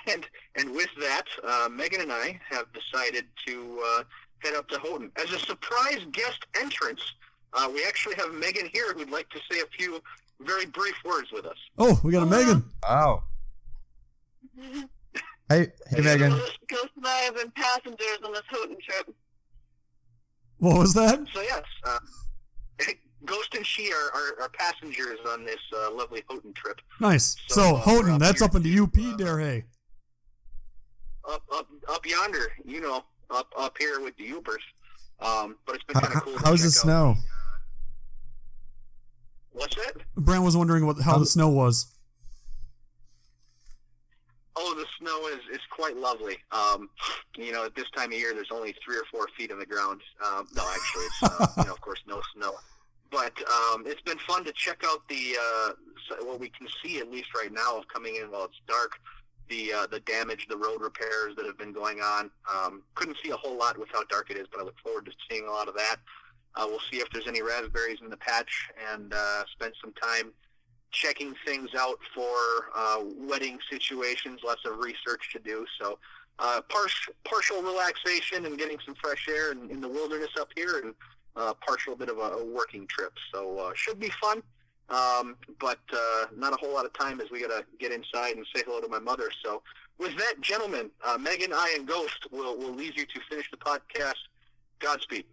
[0.07, 4.03] and and with that, uh, Megan and I have decided to uh,
[4.39, 7.03] head up to Houghton as a surprise guest entrance.
[7.53, 10.01] Uh, we actually have Megan here who'd like to say a few
[10.41, 11.57] very brief words with us.
[11.79, 12.65] Oh, we got a Megan.
[12.83, 13.25] Wow.
[15.49, 16.31] Hey, hey, Megan.
[16.31, 19.13] Ghost and I have been passengers on this Houghton trip.
[20.59, 21.27] What was that?
[21.35, 21.99] So yes, uh,
[23.25, 26.81] Ghost and she are, are, are passengers on this uh, lovely Houghton trip.
[27.01, 27.37] Nice.
[27.49, 29.65] So, So, uh, Houghton, up that's up in the UP, uh, there, hey.
[31.29, 34.63] Up up up yonder, you know, up up here with the Yoopers.
[35.21, 36.33] Um, but it's been kind of cool.
[36.39, 37.15] to how's the check out- snow?
[39.53, 39.93] What's that?
[40.17, 41.93] Brent was wondering what how How- the snow was.
[44.57, 46.37] Oh, the snow is, is quite lovely.
[46.53, 46.91] Um,
[47.37, 49.65] you know, at this time of year, there's only three or four feet on the
[49.67, 50.01] ground.
[50.27, 52.53] Um, no, actually, it's, uh, you know, of course, no snow.
[53.11, 55.71] But um, it's been fun to check out the uh,
[56.23, 58.99] what we can see at least right now of coming in while it's dark.
[59.49, 62.31] The uh, the damage, the road repairs that have been going on.
[62.53, 65.07] Um, couldn't see a whole lot with how dark it is, but I look forward
[65.07, 65.97] to seeing a lot of that.
[66.55, 70.33] Uh, we'll see if there's any raspberries in the patch and uh, spend some time
[70.93, 72.37] checking things out for
[72.75, 74.41] uh, wedding situations.
[74.45, 75.65] Lots of research to do.
[75.81, 75.99] So
[76.39, 80.81] uh, partial partial relaxation and getting some fresh air in, in the wilderness up here,
[80.83, 80.95] and
[81.37, 83.13] uh, partial bit of a, a working trip.
[83.33, 84.43] So uh, should be fun.
[84.89, 88.37] Um, but uh, not a whole lot of time as we got to get inside
[88.37, 89.31] and say hello to my mother.
[89.45, 89.63] So,
[89.99, 93.57] with that, gentlemen, uh, Megan, I, and Ghost will will leave you to finish the
[93.57, 94.15] podcast.
[94.81, 95.27] Godspeed.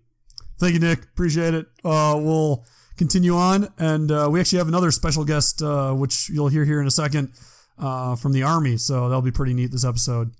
[0.59, 1.03] Thank you, Nick.
[1.03, 1.65] Appreciate it.
[1.83, 2.65] Uh, we'll
[2.97, 6.79] continue on, and uh, we actually have another special guest, uh, which you'll hear here
[6.79, 7.31] in a second,
[7.79, 8.77] uh, from the Army.
[8.77, 10.33] So that'll be pretty neat this episode.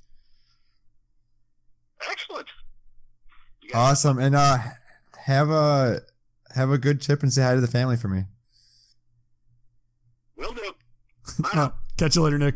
[2.07, 2.47] Excellent.
[3.73, 4.19] Awesome.
[4.19, 4.59] And uh
[5.27, 5.99] have a
[6.55, 8.23] have a good trip and say hi to the family for me.
[10.37, 10.71] Will do.
[11.53, 11.71] Bye.
[11.97, 12.55] Catch you later, Nick.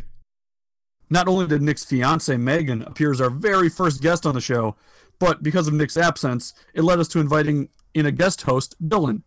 [1.10, 4.78] Not only did Nick's fiance Megan appear as our very first guest on the show,
[5.20, 9.24] but because of Nick's absence, it led us to inviting in a guest host, Dylan.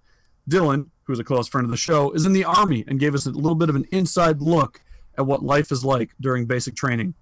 [0.49, 3.27] Dylan, who's a close friend of the show, is in the Army and gave us
[3.27, 4.81] a little bit of an inside look
[5.19, 7.13] at what life is like during basic training.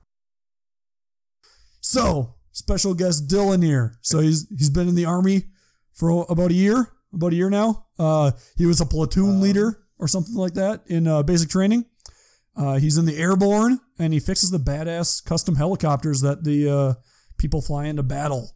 [1.81, 3.97] So, special guest Dylan here.
[4.03, 5.47] So he's he's been in the army
[5.95, 7.87] for about a year, about a year now.
[7.99, 11.85] Uh, he was a platoon leader or something like that in uh, basic training.
[12.57, 16.95] Uh, he's in the airborne and he fixes the badass custom helicopters that the uh,
[17.39, 18.51] people fly into battle.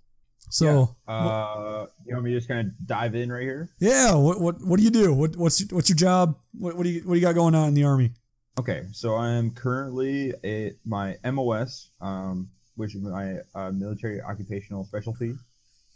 [0.50, 3.70] So Uh, you want me to just kind of dive in right here?
[3.80, 5.12] yeah, what what what do you do?
[5.12, 6.36] What what's your- what's your job?
[6.52, 8.12] What what do you what do you got going on in the army?
[8.58, 14.84] Okay, so I am currently at my MOS, um, which is my uh, military occupational
[14.84, 15.34] specialty.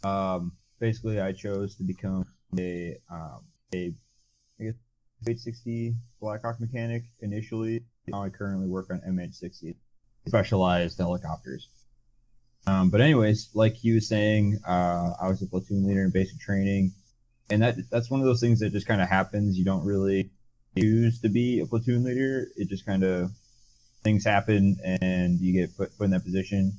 [0.03, 2.25] Um, basically, I chose to become
[2.59, 3.93] a um, a
[4.59, 4.73] I guess
[5.25, 7.85] H60 Blackhawk mechanic initially.
[8.07, 9.75] Now I currently work on MH60
[10.27, 11.69] specialized helicopters.
[12.67, 16.39] Um, but anyways, like he was saying, uh, I was a platoon leader in basic
[16.39, 16.91] training,
[17.49, 19.57] and that that's one of those things that just kind of happens.
[19.57, 20.31] You don't really
[20.77, 22.47] choose to be a platoon leader.
[22.57, 23.31] It just kind of
[24.03, 26.73] things happen, and you get put, put in that position.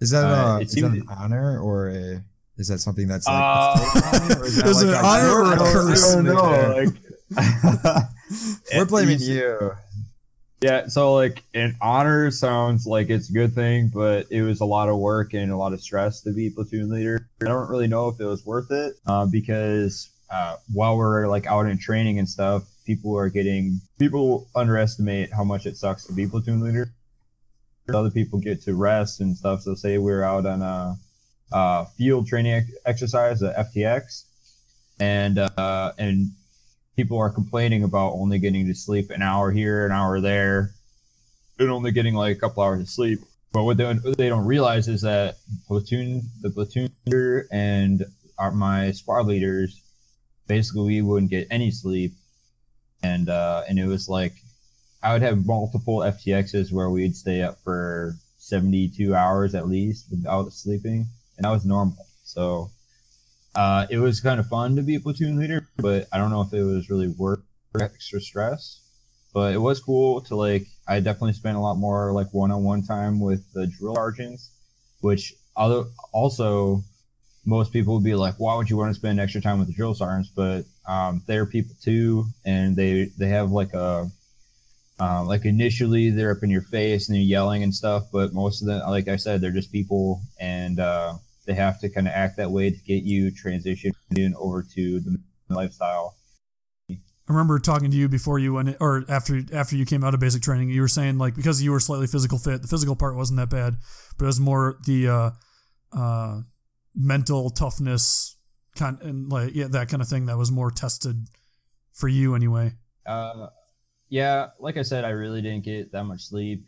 [0.00, 2.22] Is that Uh, uh, it is that an honor or a
[2.58, 5.46] is that something that's like Uh, or is that Is like an honor or a
[5.48, 6.12] I don't- curse?
[6.12, 6.84] I don't know.
[7.36, 8.04] Like,
[8.74, 9.72] We're blaming you.
[10.62, 14.64] Yeah, so like an honor sounds like it's a good thing, but it was a
[14.64, 17.28] lot of work and a lot of stress to be platoon leader.
[17.42, 21.46] I don't really know if it was worth it uh, because uh, while we're like
[21.46, 26.14] out in training and stuff, people are getting people underestimate how much it sucks to
[26.14, 26.90] be platoon leader.
[27.92, 29.60] Other people get to rest and stuff.
[29.60, 30.96] So say we're out on a,
[31.52, 34.24] uh field training ex- exercise, a FTX,
[34.98, 36.30] and uh, and
[36.96, 40.72] people are complaining about only getting to sleep an hour here, an hour there,
[41.58, 43.20] and only getting like a couple hours of sleep.
[43.52, 48.04] But what they, what they don't realize is that platoon, the platoon leader and
[48.38, 49.80] our, my squad leaders,
[50.46, 52.12] basically we wouldn't get any sleep,
[53.02, 54.34] and uh, and it was like
[55.02, 60.52] I would have multiple FTXs where we'd stay up for 72 hours at least without
[60.52, 62.06] sleeping, and that was normal.
[62.24, 62.70] So
[63.54, 66.42] uh, it was kind of fun to be a platoon leader, but I don't know
[66.42, 67.40] if it was really worth
[67.80, 68.82] extra stress.
[69.32, 70.66] But it was cool to like.
[70.88, 74.50] I definitely spent a lot more like one-on-one time with the drill sergeants,
[75.00, 76.82] which although also
[77.44, 79.74] most people would be like, why would you want to spend extra time with the
[79.74, 80.30] drill sergeants?
[80.34, 84.10] But um, they're people too, and they they have like a
[84.98, 88.62] uh, like initially they're up in your face and they're yelling and stuff, but most
[88.62, 91.14] of them, like I said, they're just people, and uh,
[91.46, 95.00] they have to kind of act that way to get you transitioned in over to
[95.00, 96.16] the lifestyle.
[96.90, 100.20] I remember talking to you before you went, or after after you came out of
[100.20, 100.70] basic training.
[100.70, 103.50] You were saying like because you were slightly physical fit, the physical part wasn't that
[103.50, 103.76] bad,
[104.16, 105.30] but it was more the uh,
[105.92, 106.40] uh,
[106.94, 108.36] mental toughness
[108.76, 111.16] kind and like yeah that kind of thing that was more tested
[111.92, 112.72] for you anyway.
[113.04, 113.48] Uh,
[114.08, 116.64] yeah, like I said, I really didn't get that much sleep.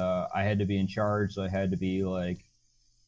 [0.00, 2.44] Uh, I had to be in charge, so I had to be like,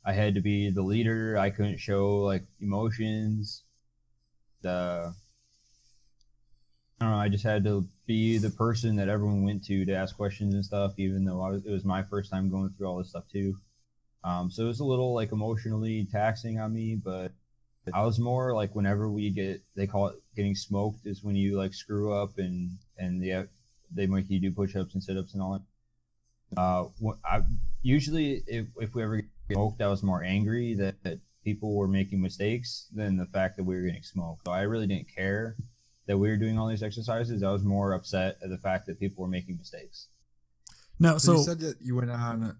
[0.04, 1.36] I had to be the leader.
[1.36, 3.62] I couldn't show like emotions.
[4.62, 5.14] The
[7.00, 7.18] I don't know.
[7.18, 10.64] I just had to be the person that everyone went to to ask questions and
[10.64, 13.56] stuff, even though was, it was my first time going through all this stuff too.
[14.22, 17.32] Um, so it was a little like emotionally taxing on me, but
[17.94, 21.56] I was more like whenever we get they call it getting smoked is when you
[21.56, 23.44] like screw up and and they
[23.92, 26.60] they make you do push ups and sit ups and all that.
[26.60, 27.42] Uh, what I
[27.82, 31.88] usually if if we ever get smoked, I was more angry that, that people were
[31.88, 34.42] making mistakes than the fact that we were getting smoked.
[34.46, 35.56] So I really didn't care
[36.06, 37.42] that we were doing all these exercises.
[37.42, 40.08] I was more upset at the fact that people were making mistakes.
[40.98, 42.56] No, So, so, you said that you went on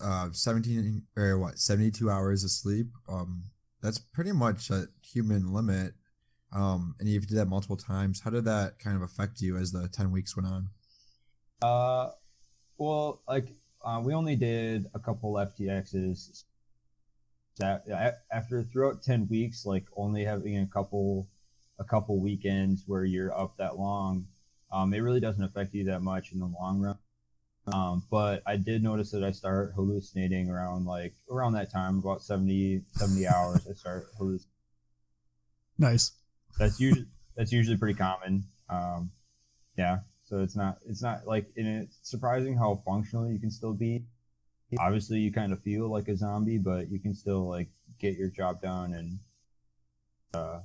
[0.00, 2.88] uh 17 or what 72 hours of sleep.
[3.08, 3.44] Um,
[3.82, 5.92] that's pretty much a human limit.
[6.52, 8.20] um, and you did that multiple times.
[8.24, 10.68] How did that kind of affect you as the ten weeks went on?
[11.62, 12.10] Uh,
[12.78, 13.48] well, like
[13.84, 16.44] uh, we only did a couple FTXs.
[17.58, 17.84] That
[18.32, 21.28] after throughout ten weeks, like only having a couple,
[21.78, 24.26] a couple weekends where you're up that long,
[24.72, 26.98] um, it really doesn't affect you that much in the long run.
[27.66, 32.22] Um, but I did notice that I start hallucinating around like around that time, about
[32.22, 33.66] 70, 70 hours.
[33.68, 34.50] I start hallucinating.
[35.78, 36.12] Nice.
[36.58, 38.44] That's usually that's usually pretty common.
[38.68, 39.10] Um,
[39.76, 43.74] yeah, so it's not it's not like and it's surprising how functional you can still
[43.74, 44.04] be.
[44.78, 47.68] Obviously, you kind of feel like a zombie, but you can still like
[48.00, 49.18] get your job done, and
[50.34, 50.60] uh,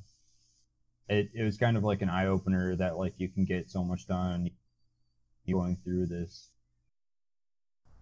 [1.08, 3.84] it it was kind of like an eye opener that like you can get so
[3.84, 4.50] much done
[5.48, 6.50] going through this.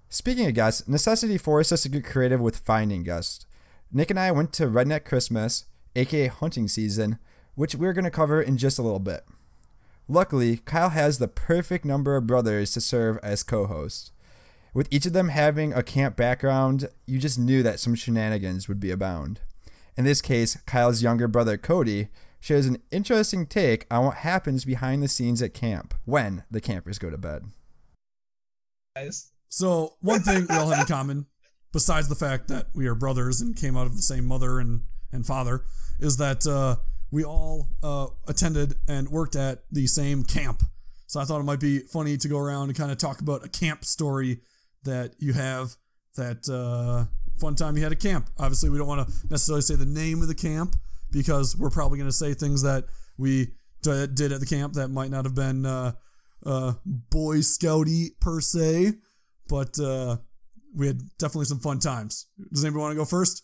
[0.10, 3.46] Speaking of guests, necessity forced us to get creative with finding guests.
[3.92, 5.66] Nick and I went to Redneck Christmas,
[5.96, 7.20] aka hunting season,
[7.56, 9.26] which we're going to cover in just a little bit.
[10.10, 14.12] Luckily, Kyle has the perfect number of brothers to serve as co hosts.
[14.74, 18.80] With each of them having a camp background, you just knew that some shenanigans would
[18.80, 19.42] be abound.
[19.98, 22.08] In this case, Kyle's younger brother Cody
[22.40, 27.00] shares an interesting take on what happens behind the scenes at camp when the campers
[27.00, 27.46] go to bed.
[28.96, 29.32] Guys.
[29.50, 31.26] So one thing we all have in common,
[31.74, 34.82] besides the fact that we are brothers and came out of the same mother and,
[35.12, 35.64] and father,
[36.00, 36.76] is that uh,
[37.12, 40.64] we all uh, attended and worked at the same camp.
[41.08, 43.46] So I thought it might be funny to go around and kind of talk about
[43.46, 44.42] a camp story
[44.84, 45.76] that you have
[46.16, 47.06] that uh,
[47.40, 48.30] fun time you had at camp.
[48.38, 50.76] Obviously, we don't want to necessarily say the name of the camp
[51.12, 52.86] because we're probably going to say things that
[53.18, 55.94] we d- did at the camp that might not have been uh,
[56.46, 58.94] uh, Boy Scouty per se,
[59.48, 60.18] but uh,
[60.76, 62.28] we had definitely some fun times.
[62.52, 63.44] Does anybody want to go first?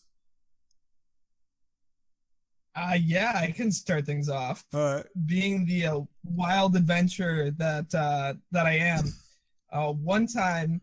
[2.75, 4.63] Uh, yeah, I can start things off.
[4.73, 5.05] All right.
[5.25, 9.05] Being the uh, wild adventurer that uh, that I am,
[9.71, 10.81] uh, one time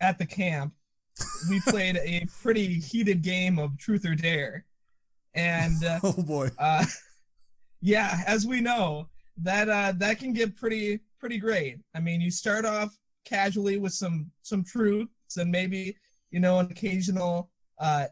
[0.00, 0.74] at the camp,
[1.48, 4.64] we played a pretty heated game of Truth or Dare,
[5.34, 6.50] and uh, Oh boy.
[6.58, 6.84] uh,
[7.80, 11.78] yeah, as we know, that uh, that can get pretty pretty great.
[11.94, 15.96] I mean, you start off casually with some some truths and maybe
[16.32, 18.06] you know an occasional uh,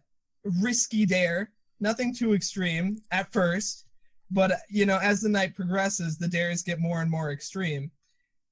[0.63, 1.51] risky dare.
[1.81, 3.87] Nothing too extreme at first,
[4.31, 7.91] but you know as the night progresses, the dares get more and more extreme.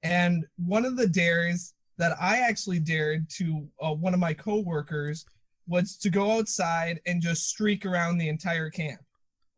[0.03, 5.25] And one of the dares that I actually dared to uh, one of my coworkers
[5.67, 9.01] was to go outside and just streak around the entire camp,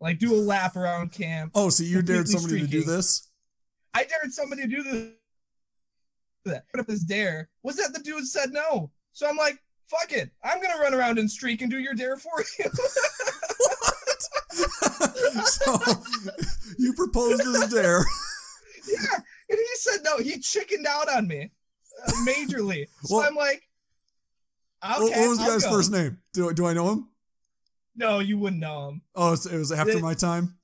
[0.01, 1.53] like do a lap around camp.
[1.55, 3.29] Oh, so you dared somebody to do this?
[3.95, 5.13] I dared somebody to do this.
[6.45, 8.91] That put up this dare was that the dude said no.
[9.13, 12.17] So I'm like, fuck it, I'm gonna run around and streak and do your dare
[12.17, 12.65] for you.
[15.45, 15.79] so
[16.79, 18.05] you proposed this dare.
[18.89, 19.17] yeah,
[19.51, 20.19] and he said no.
[20.19, 21.51] He chickened out on me,
[22.07, 22.87] uh, majorly.
[23.03, 23.69] So Well- I'm like,
[24.85, 25.71] okay, what, was the I'll guy's go.
[25.71, 26.19] first name?
[26.33, 27.09] Do, do I know him?
[27.97, 30.57] No, you wouldn't know him Oh, it was after The- my time.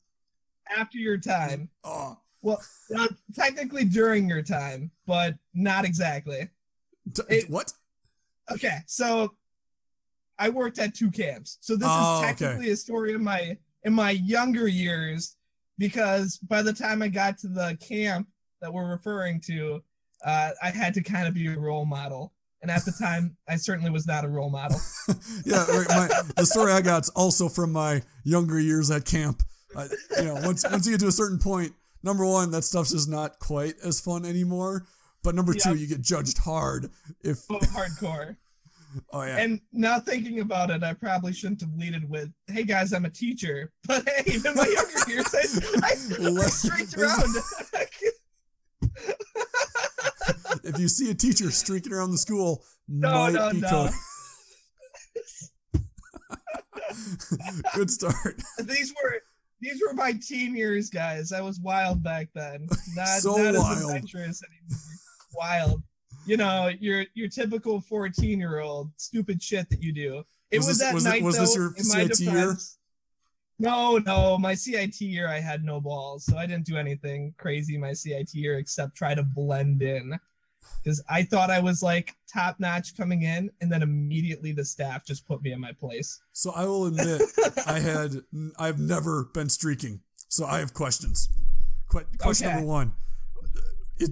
[0.76, 1.68] after your time.
[1.82, 2.62] Oh, Well,
[2.96, 6.48] uh, technically during your time, but not exactly.
[7.14, 7.72] t- It- what?
[8.52, 9.34] Okay, so
[10.38, 11.56] I worked at two camps.
[11.60, 12.28] So this Oh, is okay.
[12.44, 15.36] technically a story of my in my younger years
[15.78, 18.28] because by the time I got to the camp
[18.60, 19.82] that we're referring to,
[20.24, 22.32] uh, I had to kind of be a role model.
[22.62, 24.80] And at the time, I certainly was not a role model.
[25.44, 29.42] Yeah, right, my, the story I got's also from my younger years at camp.
[29.76, 32.92] I, you know, once once you get to a certain point, number one, that stuff's
[32.92, 34.86] just not quite as fun anymore.
[35.22, 36.90] But number two, you get judged hard
[37.22, 37.38] if.
[37.38, 38.36] So hardcore.
[39.12, 39.38] Oh yeah.
[39.38, 43.10] And now thinking about it, I probably shouldn't have leaded with, "Hey guys, I'm a
[43.10, 45.44] teacher." But hey, in my younger years, I,
[45.84, 45.90] I,
[46.42, 47.34] I streaked around.
[50.64, 53.90] if you see a teacher streaking around the school, No, might no, be no.
[57.74, 58.40] Good start.
[58.58, 59.20] these were
[59.60, 61.32] these were my teen years, guys.
[61.32, 62.68] I was wild back then.
[62.94, 63.76] Not, So not wild.
[63.78, 64.80] as adventurous anymore.
[65.34, 65.82] Wild.
[66.26, 70.24] You know, your your typical fourteen year old stupid shit that you do.
[70.50, 72.56] It Was was, this- that was it- night was this though, your in my year?
[73.58, 77.78] No, no, my CIT year I had no balls, so I didn't do anything crazy
[77.78, 80.18] my CIT year except try to blend in.
[80.82, 85.04] Because I thought I was like top notch coming in, and then immediately the staff
[85.04, 86.20] just put me in my place.
[86.32, 87.22] So I will admit,
[87.66, 88.22] I had
[88.58, 91.28] I've never been streaking, so I have questions.
[91.88, 92.54] Question Okay.
[92.56, 92.92] number one:
[93.98, 94.10] It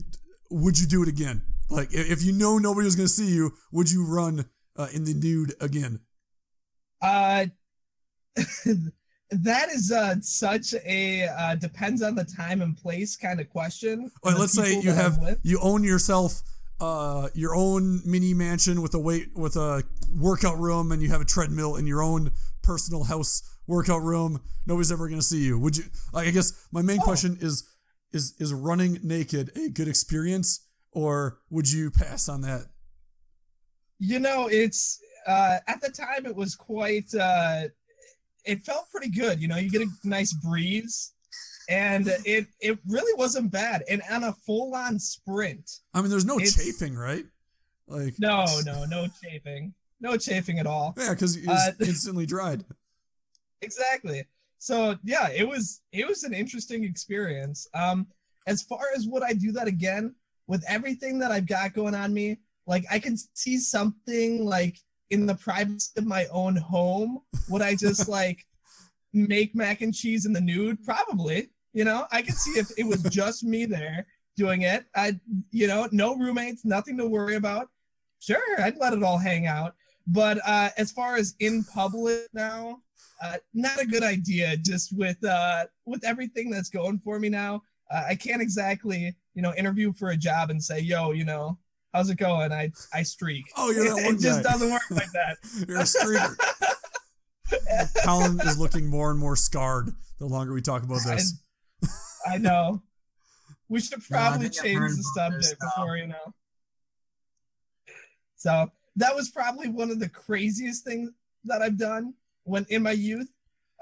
[0.50, 1.42] would you do it again?
[1.72, 5.04] Like if you know nobody was going to see you, would you run uh, in
[5.04, 6.00] the nude again?
[7.00, 7.46] Uh,
[9.30, 14.10] that is uh, such a uh, depends on the time and place kind of question.
[14.22, 16.42] The let's say you have you own yourself
[16.80, 21.20] uh, your own mini mansion with a weight with a workout room, and you have
[21.20, 22.32] a treadmill in your own
[22.62, 24.40] personal house workout room.
[24.66, 25.58] Nobody's ever gonna see you.
[25.58, 25.84] Would you?
[26.12, 27.04] Like, I guess my main Oh.
[27.04, 27.64] question is
[28.12, 30.60] is is running naked a good experience,
[30.92, 32.66] or would you pass on that?
[33.98, 37.12] You know, it's uh, at the time it was quite.
[37.14, 37.64] Uh,
[38.44, 39.40] it felt pretty good.
[39.40, 41.12] You know, you get a nice breeze,
[41.68, 43.84] and it it really wasn't bad.
[43.88, 47.24] And on a full on sprint, I mean, there's no chafing, right?
[47.86, 50.94] Like, no, no, no chafing, no chafing at all.
[50.98, 52.64] yeah, because it's Uh, instantly dried.
[53.60, 54.24] exactly
[54.58, 58.06] so yeah it was it was an interesting experience um
[58.46, 60.14] as far as would i do that again
[60.46, 64.76] with everything that i've got going on me like i can see something like
[65.12, 67.20] in the privacy of my own home.
[67.50, 68.44] Would i just like
[69.12, 70.82] make mac and cheese in the nude?
[70.82, 72.06] Probably you know?
[72.10, 74.86] I could see if it was just me there doing it.
[74.96, 77.68] I you know no roommates nothing to worry about.
[78.18, 79.74] Sure i'd let it all hang out.
[80.06, 82.80] But uh as far as in public now
[83.22, 87.62] uh, not a good idea just with uh with everything that's going for me now.
[87.90, 91.58] Uh, i can't exactly you know interview for a job and say yo you know
[91.92, 92.52] how's it going?
[92.52, 93.44] I i streak.
[93.56, 95.36] Oh, you're that one it just doesn't work like that.
[95.68, 96.36] You're a streaker.
[98.04, 101.34] Colin is looking more and more scarred the longer we talk about this.
[102.26, 102.82] i know.
[103.68, 106.34] We should probably think change the subject before you know.
[108.36, 111.10] So that was probably one of the craziest things
[111.44, 112.14] that i've done
[112.44, 113.28] when in my youth.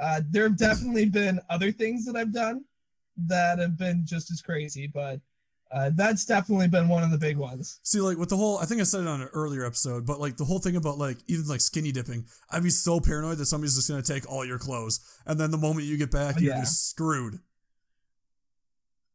[0.00, 2.64] Uh, there have definitely been other things that i've done
[3.16, 5.20] that have been just as crazy but
[5.72, 8.64] uh, that's definitely been one of the big ones See, like with the whole, I
[8.64, 11.18] think I said it on an earlier episode, but like the whole thing about like
[11.28, 14.58] even like skinny dipping, I'd be so paranoid that somebody's just gonna take all your
[14.58, 16.60] clothes, and then the moment you get back, Oh, you're yeah.
[16.60, 17.38] just screwed.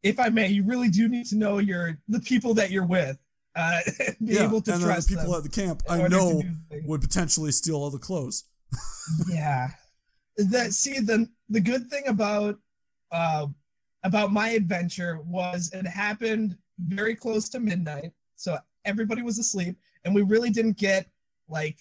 [0.03, 3.17] if i may you really do need to know your the people that you're with
[3.55, 3.79] uh,
[4.23, 6.41] be able to and then the people at the camp I know
[6.85, 8.43] would potentially steal all the clothes.
[9.29, 9.69] yeah
[10.37, 12.59] that see the the good thing about
[13.11, 13.47] uh
[14.05, 20.15] about my adventure was it happened very close to midnight so everybody was asleep and
[20.15, 21.07] we really didn't get
[21.49, 21.77] like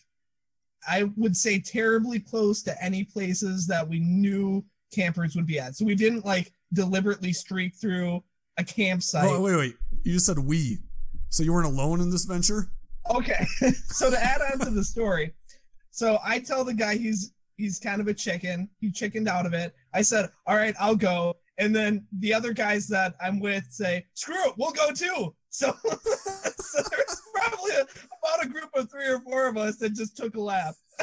[0.89, 5.77] i would say terribly close to any places that we knew campers would be at
[5.77, 8.23] so we didn't like deliberately streak through
[8.57, 10.79] a campsite Wait, wait, wait, you just said we,
[11.31, 12.71] so you weren't alone in this venture.
[13.13, 13.45] Okay.
[13.87, 15.35] so to add on to the story,
[15.91, 18.69] so I tell the guy he's he's kind of a chicken.
[18.81, 19.75] He chickened out of it.
[19.93, 24.07] I said, "All right, I'll go." And then the other guys that I'm with say,
[24.15, 29.07] "Screw it, we'll go too." So, so there's probably a, about a group of three
[29.07, 30.75] or four of us that just took a lap.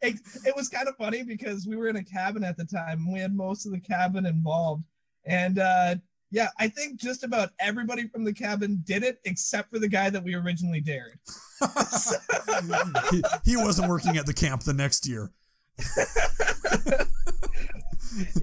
[0.00, 3.00] it, it was kind of funny because we were in a cabin at the time
[3.04, 4.84] and we had most of the cabin involved.
[5.26, 5.96] And uh,
[6.30, 10.08] yeah, I think just about everybody from the cabin did it except for the guy
[10.08, 11.18] that we originally dared.
[13.10, 15.30] he, he wasn't working at the camp the next year.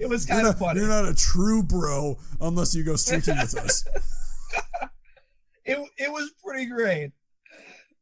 [0.00, 0.80] It was You're kind not, of funny.
[0.80, 3.84] you're not a true bro unless you go streaking with us.
[5.64, 7.12] It it was pretty great.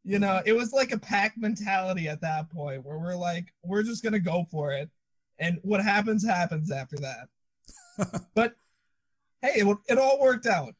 [0.04, 3.82] You know, it was like a pack mentality at that point where we're like, we're
[3.82, 4.88] just gonna go for it,
[5.38, 7.28] and what happens happens after that.
[8.34, 8.54] but
[9.42, 10.74] hey, it, it all worked out.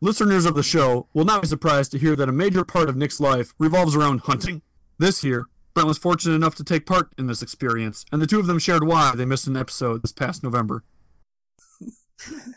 [0.00, 2.96] Listeners of the show will not be surprised to hear that a major part of
[2.96, 4.60] Nick's life revolves around hunting.
[4.98, 8.38] This year, Brent was fortunate enough to take part in this experience, and the two
[8.38, 10.84] of them shared why they missed an episode this past November.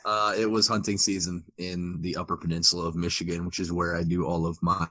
[0.05, 4.03] Uh, it was hunting season in the Upper Peninsula of Michigan, which is where I
[4.03, 4.87] do all of my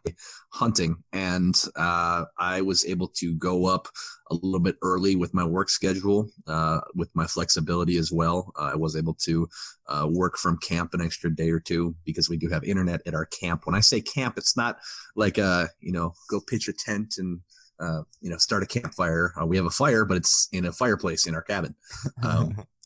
[0.50, 1.02] hunting.
[1.14, 3.88] And uh, I was able to go up
[4.30, 8.52] a little bit early with my work schedule, uh, with my flexibility as well.
[8.58, 9.48] I was able to
[9.88, 13.14] uh, work from camp an extra day or two because we do have internet at
[13.14, 13.62] our camp.
[13.64, 14.76] When I say camp, it's not
[15.14, 17.40] like uh, you know, go pitch a tent and
[17.80, 19.32] uh, you know, start a campfire.
[19.40, 21.74] Uh, we have a fire, but it's in a fireplace in our cabin.
[22.22, 22.64] Um,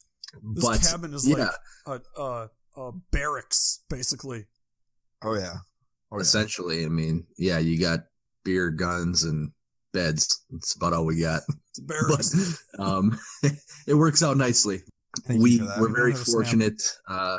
[0.55, 1.51] This but cabin is yeah,
[1.87, 4.47] like a, a, a barracks, basically.
[5.23, 5.55] Oh yeah.
[6.13, 6.21] Oh, yeah.
[6.21, 6.85] essentially.
[6.85, 8.05] I mean, yeah, you got
[8.45, 9.51] beer, guns, and
[9.93, 10.45] beds.
[10.51, 11.43] That's about all we got.
[11.71, 12.63] It's a barracks.
[12.77, 13.19] But um,
[13.89, 14.83] it works out nicely.
[15.27, 15.81] Thank we you for that.
[15.81, 16.35] were very don't have a snap.
[16.35, 16.83] fortunate.
[17.09, 17.39] Uh,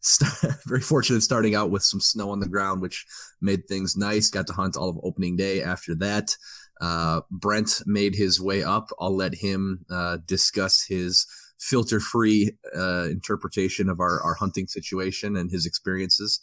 [0.00, 3.06] st- very fortunate starting out with some snow on the ground, which
[3.40, 4.28] made things nice.
[4.30, 5.62] Got to hunt all of opening day.
[5.62, 6.34] After that,
[6.82, 8.90] uh, Brent made his way up.
[8.98, 11.26] I'll let him uh, discuss his
[11.60, 16.40] filter-free uh, interpretation of our, our hunting situation and his experiences.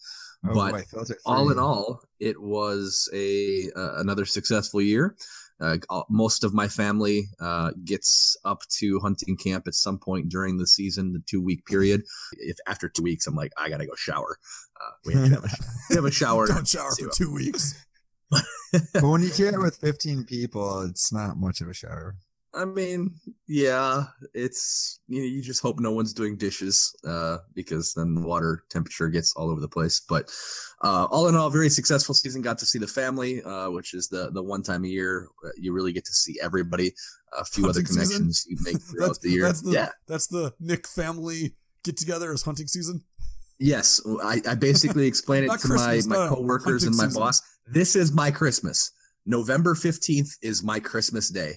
[0.47, 0.85] Oh, but
[1.25, 5.17] all in all, it was a uh, another successful year.
[5.59, 5.77] Uh,
[6.09, 10.65] most of my family uh, gets up to hunting camp at some point during the
[10.65, 12.03] season, the two week period.
[12.37, 14.37] If after two weeks, I'm like, I gotta go shower.
[14.79, 15.49] Uh, we, have to have a,
[15.89, 16.47] we have a shower.
[16.47, 17.85] Don't shower for two weeks.
[18.31, 22.15] But when you it with 15 people, it's not much of a shower.
[22.53, 23.13] I mean,
[23.47, 28.21] yeah, it's you know you just hope no one's doing dishes uh, because then the
[28.21, 30.01] water temperature gets all over the place.
[30.07, 30.31] But
[30.83, 32.41] uh, all in all, very successful season.
[32.41, 35.27] Got to see the family, uh, which is the the one time a year
[35.57, 36.93] you really get to see everybody.
[37.37, 38.05] A few other Hunting season?
[38.05, 39.43] connections you make throughout the year.
[39.43, 39.89] That's the yeah.
[40.07, 41.53] that's the Nick family
[41.83, 43.03] get together as hunting season.
[43.59, 47.21] Yes, I, I basically explain it to Christmas, my, my no, coworkers and my season.
[47.21, 47.41] boss.
[47.67, 48.91] This is my Christmas.
[49.25, 51.53] November 15th is my Christmas day.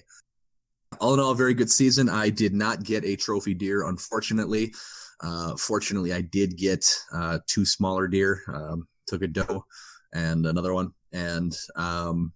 [0.99, 2.09] All in all, very good season.
[2.09, 4.73] I did not get a trophy deer, unfortunately.
[5.21, 8.41] Uh, fortunately, I did get uh, two smaller deer.
[8.53, 9.65] Um, took a doe
[10.13, 12.33] and another one, and um,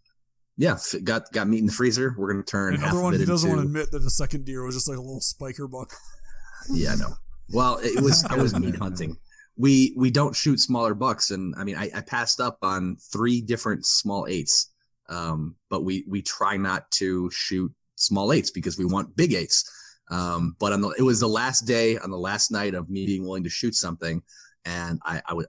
[0.58, 2.16] yeah, got got meat in the freezer.
[2.18, 4.46] We're gonna turn half Another of one doesn't into, want to admit that the second
[4.46, 5.94] deer was just like a little spiker buck.
[6.72, 7.14] Yeah, no.
[7.52, 9.18] Well, it was I was meat hunting.
[9.58, 13.42] We we don't shoot smaller bucks, and I mean I, I passed up on three
[13.42, 14.72] different small eights.
[15.10, 19.72] Um, but we we try not to shoot small eights because we want big eights.
[20.10, 23.06] Um, but on the it was the last day on the last night of me
[23.06, 24.22] being willing to shoot something,
[24.66, 25.48] and I I was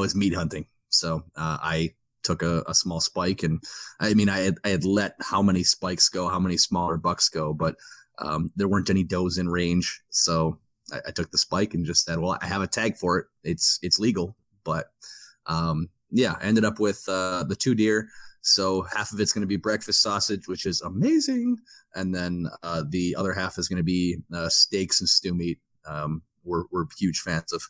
[0.00, 0.66] was meat hunting.
[0.88, 3.62] So uh, I took a, a small spike, and
[4.00, 7.28] I mean I had I had let how many spikes go, how many smaller bucks
[7.28, 7.76] go, but
[8.18, 10.58] um, there weren't any does in range, so
[10.92, 13.26] I, I took the spike and just said, "Well, I have a tag for it.
[13.44, 14.90] It's it's legal." But
[15.46, 18.08] um, yeah, I ended up with uh, the two deer.
[18.42, 21.58] So half of it's going to be breakfast sausage, which is amazing,
[21.94, 25.58] and then uh, the other half is going to be uh, steaks and stew meat.
[25.84, 27.62] Um, we're we're huge fans of.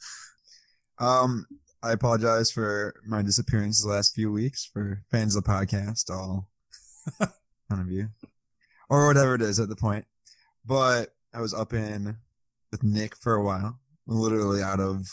[0.99, 1.47] Um,
[1.83, 6.49] I apologize for my disappearance the last few weeks for fans of the podcast, all
[7.19, 8.09] one of you,
[8.89, 10.05] or whatever it is at the point.
[10.65, 12.17] But I was up in
[12.71, 15.09] with Nick for a while, literally out of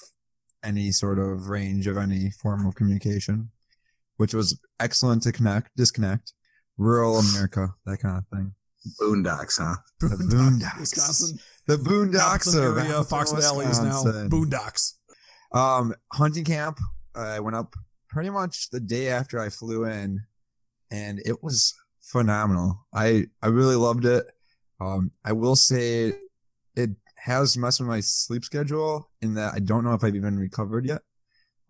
[0.63, 3.49] any sort of range of any form of communication,
[4.17, 6.33] which was excellent to connect, disconnect,
[6.77, 8.53] rural America, that kind of thing.
[9.01, 9.75] Boondocks, huh?
[9.99, 11.39] The boondocks, Wisconsin.
[11.65, 14.93] the boondocks Appleton of area, Fox Valley is now boondocks.
[15.53, 16.79] Um, hunting camp.
[17.15, 17.73] I went up
[18.09, 20.21] pretty much the day after I flew in,
[20.91, 22.85] and it was phenomenal.
[22.93, 24.25] I I really loved it.
[24.79, 26.13] Um, I will say
[26.75, 30.37] it has messed with my sleep schedule in that I don't know if I've even
[30.37, 31.01] recovered yet.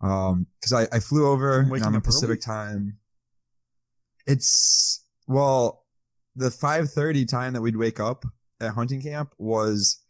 [0.00, 2.98] Um, because I I flew over From waking on a up Pacific time.
[4.26, 5.84] It's well,
[6.36, 8.24] the five thirty time that we'd wake up
[8.60, 10.02] at hunting camp was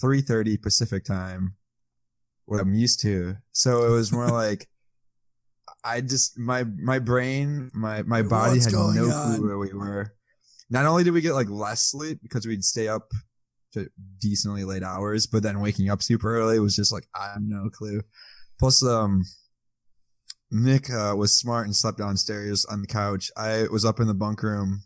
[0.00, 1.54] three thirty Pacific time
[2.46, 3.36] what I'm used to.
[3.52, 4.66] So it was more like
[5.84, 9.36] I just my my brain, my my body What's had no on?
[9.36, 10.14] clue where we were.
[10.68, 13.12] Not only did we get like less sleep because we'd stay up
[14.18, 17.68] decently late hours, but then waking up super early was just like I have no
[17.70, 18.02] clue.
[18.58, 19.24] Plus, um,
[20.50, 23.30] Nick uh, was smart and slept downstairs on the couch.
[23.36, 24.82] I was up in the bunk room,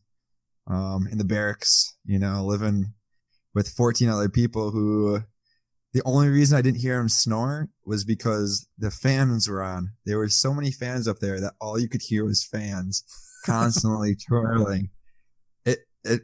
[0.66, 2.94] um, in the barracks, you know, living
[3.54, 5.20] with 14 other people who
[5.92, 9.90] the only reason I didn't hear him snore was because the fans were on.
[10.06, 13.02] There were so many fans up there that all you could hear was fans
[13.44, 14.90] constantly twirling.
[15.64, 16.20] It it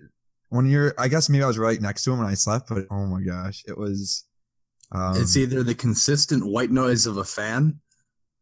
[0.48, 2.84] when you're I guess maybe I was right next to him when I slept, but
[2.90, 4.24] oh my gosh, it was
[4.92, 7.80] um, it's either the consistent white noise of a fan,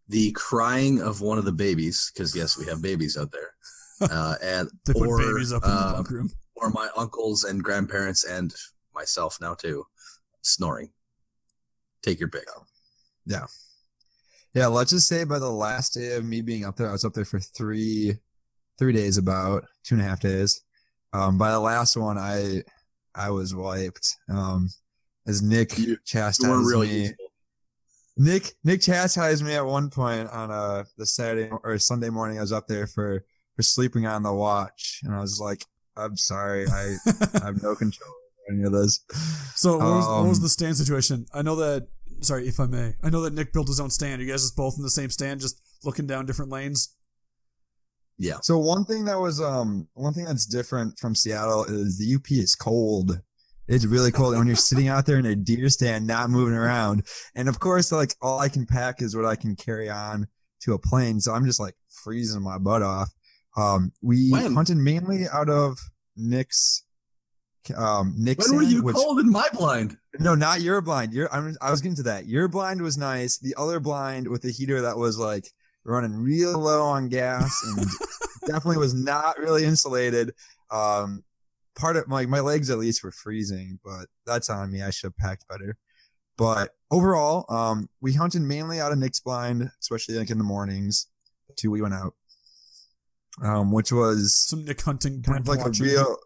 [0.09, 3.55] the crying of one of the babies, because yes, we have babies out there,
[4.11, 6.31] uh, and They put or, babies up in the uh, room.
[6.57, 8.55] or my uncles and grandparents and
[8.95, 9.87] myself now too,
[10.43, 10.91] snoring.
[12.03, 12.47] Take your pick.
[13.27, 13.47] Yeah.
[14.53, 17.05] Yeah, let's just say by the last day of me being up there, I was
[17.05, 18.19] up there for three
[18.79, 20.61] three days about, two and a half days.
[21.15, 22.63] Um by the last one I
[23.15, 24.17] I was wiped.
[24.29, 24.69] Um
[25.27, 27.01] as Nick You- You chastised weren't really me.
[27.03, 27.17] useful.
[28.17, 32.43] Nick Nick chastised me at one point on uh the Saturday or Sunday morning I
[32.43, 33.25] was up there for
[33.57, 35.65] for sleeping on the watch and I was like,
[35.97, 36.97] I'm sorry, I,
[37.41, 38.99] I have no control over any of this.
[39.55, 41.27] So what was, what was Um, the stand situation?
[41.33, 41.87] I know that.
[42.21, 44.21] Sorry, if I may, I know that Nick built his own stand.
[44.21, 46.89] You guys just both in the same stand, just looking down different lanes.
[48.19, 48.37] Yeah.
[48.43, 52.31] So one thing that was um one thing that's different from Seattle is the UP
[52.31, 53.21] is cold.
[53.67, 56.55] It's really cold and when you're sitting out there in a deer stand, not moving
[56.55, 57.07] around.
[57.35, 60.29] And of course, like all I can pack is what I can carry on
[60.63, 61.19] to a plane.
[61.21, 63.11] So I'm just like freezing my butt off.
[63.57, 64.55] Um, we When?
[64.55, 65.79] hunted mainly out of
[66.17, 66.85] Nick's,
[67.77, 68.49] um, Nick's.
[68.49, 69.97] When were you which- cold in my blind?
[70.19, 71.13] no, not your blind.
[71.15, 72.27] Your I'm, I was getting to that.
[72.27, 73.39] Your blind was nice.
[73.39, 75.51] The other blind with the heater that was like
[75.85, 77.87] running real low on gas and
[78.47, 80.33] definitely was not really insulated.
[80.71, 81.25] Um,
[81.77, 84.83] part of my my legs at least were freezing, but that's on me.
[84.83, 85.77] I should have packed better.
[86.37, 91.07] But overall, um, we hunted mainly out of Nick's blind, especially like in the mornings.
[91.49, 92.15] The two we went out,
[93.43, 96.17] um, which was Some Nick hunting, kind of Brent like a real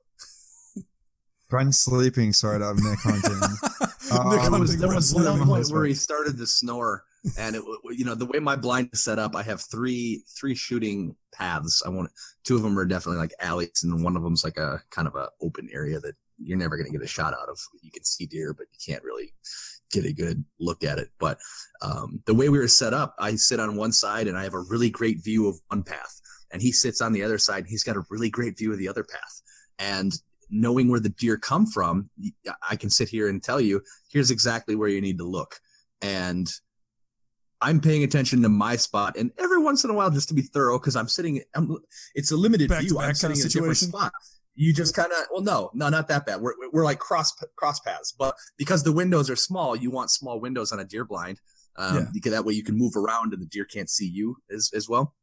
[1.50, 3.40] Brent sleeping sort of Nick hunting.
[4.10, 7.04] Um, Nick There There was, hunting, there was one point where he started to snore,
[7.38, 10.54] and it, you know the way my blind is set up, I have three three
[10.54, 11.82] shooting paths.
[11.84, 12.10] I want
[12.44, 15.14] two of them are definitely like alleys, and one of them's like a kind of
[15.14, 17.58] a open area that you're never going to get a shot out of.
[17.82, 19.34] You can see deer, but you can't really
[19.90, 21.08] get a good look at it.
[21.18, 21.38] But
[21.82, 24.54] um, the way we were set up, I sit on one side and I have
[24.54, 26.20] a really great view of one path,
[26.52, 27.60] and he sits on the other side.
[27.60, 29.42] And he's got a really great view of the other path,
[29.78, 30.12] and
[30.50, 32.08] knowing where the deer come from,
[32.68, 35.60] I can sit here and tell you, here's exactly where you need to look.
[36.00, 36.50] And
[37.60, 40.42] I'm paying attention to my spot, and every once in a while, just to be
[40.42, 41.76] thorough, because I'm sitting, I'm,
[42.14, 42.98] it's a limited Back view.
[43.00, 44.12] I'm sitting in a different spot.
[44.54, 46.40] You just kind of, well, no, no, not that bad.
[46.40, 50.40] We're, we're like cross cross paths, but because the windows are small, you want small
[50.40, 51.40] windows on a deer blind.
[51.76, 52.04] Um, Yeah.
[52.12, 54.88] because that way you can move around and the deer can't see you as, as
[54.88, 55.14] well.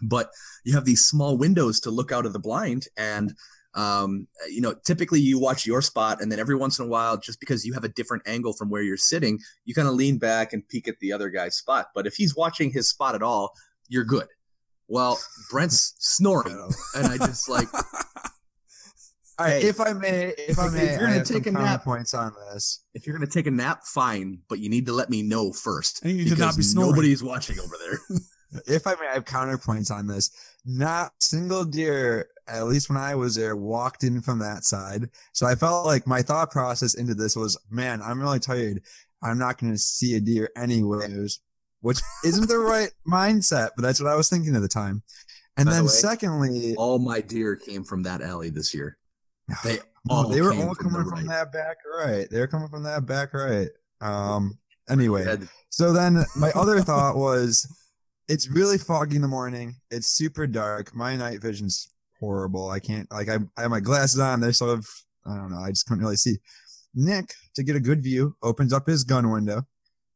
[0.00, 0.30] But
[0.64, 3.34] you have these small windows to look out of the blind, and
[3.74, 7.16] um, you know, typically you watch your spot, and then every once in a while,
[7.16, 10.18] just because you have a different angle from where you're sitting, you kind of lean
[10.18, 11.88] back and peek at the other guy's spot.
[11.94, 13.52] But if he's watching his spot at all,
[13.88, 14.26] you're good.
[14.88, 15.18] Well,
[15.50, 17.68] Brent's snoring, and I just like,
[19.40, 21.52] All right, Hey, if I may, if I may, if you're gonna I take a
[21.52, 22.80] nap- points on this.
[22.94, 26.02] if you're gonna take a nap, fine, but you need to let me know first
[26.02, 26.90] And you need to not be snoring.
[26.90, 27.98] nobody's watching over there.
[28.66, 30.30] If I may, I have counterpoints on this.
[30.64, 35.10] Not single deer, at least when I was there, walked in from that side.
[35.32, 38.82] So I felt like my thought process into this was, man, I'm really tired.
[39.22, 41.40] I'm not going to see a deer anyways,
[41.80, 45.02] which isn't the right mindset, but that's what I was thinking at the time.
[45.56, 48.96] And By the then way, secondly, all my deer came from that alley this year.
[49.64, 49.78] They
[50.10, 51.28] all they were all from coming from right.
[51.28, 52.28] that back right.
[52.30, 53.68] They were coming from that back right.
[54.00, 54.58] Um.
[54.88, 55.26] Anyway,
[55.68, 57.66] so then my other thought was,
[58.28, 59.76] it's really foggy in the morning.
[59.90, 60.94] It's super dark.
[60.94, 62.70] My night vision's horrible.
[62.70, 64.40] I can't like I, I have my glasses on.
[64.40, 64.86] They're sort of
[65.26, 65.58] I don't know.
[65.58, 66.38] I just couldn't really see.
[66.94, 69.62] Nick to get a good view opens up his gun window,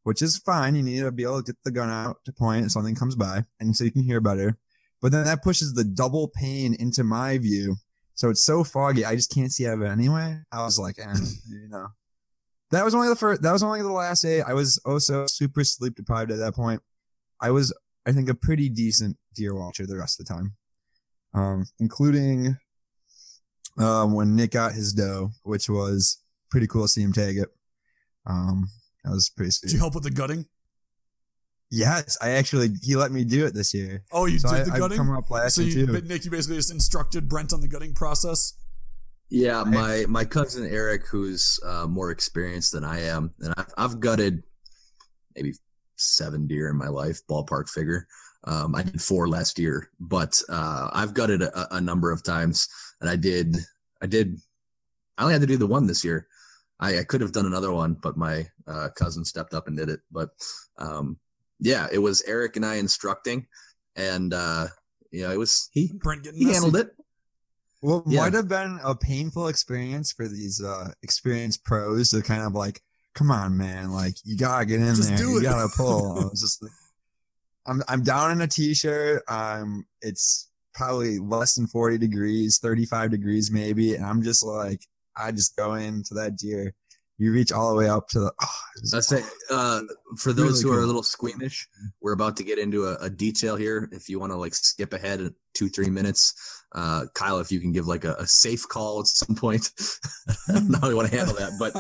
[0.02, 0.74] which is fine.
[0.74, 3.44] You need to be able to get the gun out to point something comes by,
[3.60, 4.58] and so you can hear better.
[5.00, 7.76] But then that pushes the double pane into my view,
[8.14, 9.04] so it's so foggy.
[9.04, 10.38] I just can't see out of it anyway.
[10.50, 11.14] I was like, eh,
[11.48, 11.88] you know.
[12.70, 13.42] That was only the first.
[13.42, 14.40] That was only the last day.
[14.40, 16.80] I was also super sleep deprived at that point.
[17.38, 17.74] I was,
[18.06, 20.54] I think, a pretty decent deer watcher the rest of the time,
[21.34, 22.56] um, including
[23.78, 26.18] um, when Nick got his doe, which was
[26.50, 27.48] pretty cool to see him tag it.
[28.26, 28.68] Um,
[29.04, 29.68] that was pretty Sweet.
[29.68, 30.46] Did you help with the gutting?
[31.70, 34.04] Yes, I actually he let me do it this year.
[34.12, 34.98] Oh, you so did I, the I've gutting?
[34.98, 36.00] come up last So year you, too.
[36.02, 38.52] Nick, you basically just instructed Brent on the gutting process.
[39.30, 44.00] Yeah, my my cousin Eric, who's uh, more experienced than I am, and I've, I've
[44.00, 44.42] gutted
[45.34, 45.54] maybe
[45.96, 48.06] seven deer in my life, ballpark figure.
[48.44, 52.68] Um, I did four last year, but uh, I've gutted a, a number of times,
[53.00, 53.56] and I did
[54.02, 54.38] I did
[55.16, 56.26] I only had to do the one this year.
[56.80, 59.88] I, I could have done another one, but my uh, cousin stepped up and did
[59.88, 60.00] it.
[60.10, 60.30] But
[60.78, 61.18] um,
[61.60, 63.46] yeah, it was Eric and I instructing,
[63.94, 64.66] and uh,
[65.12, 66.90] you know it was he Brent he handled it.
[67.82, 68.20] Well, Yeah.
[68.22, 72.80] might have been a painful experience for these uh experienced pros to kind of like,
[73.14, 76.18] come on, man, like you gotta get in Just there, do you gotta pull.
[76.18, 76.72] I was just, like-
[77.66, 79.22] I'm I'm down in a t-shirt.
[79.28, 84.80] Um, it's probably less than 40 degrees, 35 degrees maybe, and I'm just like,
[85.16, 86.74] I just go into that deer.
[87.18, 88.32] You reach all the way up to the.
[88.42, 88.46] Oh,
[88.82, 89.82] it I say, uh,
[90.16, 91.68] for those Really who are a little squeamish,
[92.00, 93.88] we're about to get into a, a detail here.
[93.92, 97.60] If you want to like skip ahead in two, three minutes, uh, Kyle, if you
[97.60, 99.70] can give like a, a safe call at some point,
[100.48, 101.76] I don't know how you want to handle that, but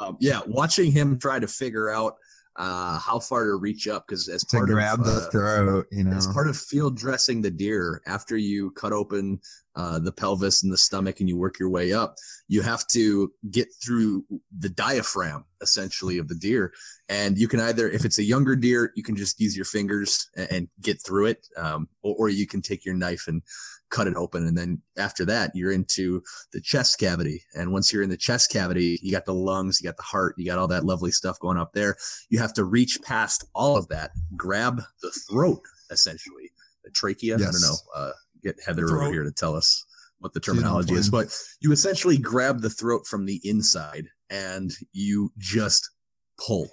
[0.00, 2.16] um, yeah, watching him try to figure out
[2.56, 5.86] uh, how far to reach up because as to part grab of the uh, throat,
[5.90, 6.16] you know.
[6.16, 9.38] as part of field dressing the deer, after you cut open
[9.74, 12.16] uh, the pelvis and the stomach and you work your way up,
[12.48, 14.24] you have to get through
[14.58, 16.72] the diaphragm essentially of the deer.
[17.10, 20.30] And you can either, if it's a younger deer, you can just use your fingers
[20.34, 23.42] and, and get through it, um, or, or you can take your knife and
[23.90, 24.46] cut it open.
[24.46, 26.22] And then after that, you're into
[26.52, 27.42] the chest cavity.
[27.54, 30.34] And once you're in the chest cavity, you got the lungs, you got the heart,
[30.38, 31.96] you got all that lovely stuff going up there.
[32.28, 36.50] You have to reach past all of that, grab the throat essentially,
[36.84, 37.36] the trachea.
[37.36, 37.76] I don't know.
[37.94, 38.10] Uh,
[38.42, 39.84] get Heather over here to tell us
[40.18, 45.30] what the terminology is, but you essentially grab the throat from the inside and you
[45.38, 45.90] just
[46.38, 46.68] pull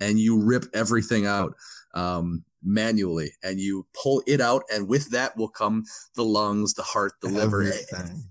[0.00, 1.54] and you rip everything out.
[1.94, 5.84] Um, manually and you pull it out and with that will come
[6.16, 7.62] the lungs the heart the liver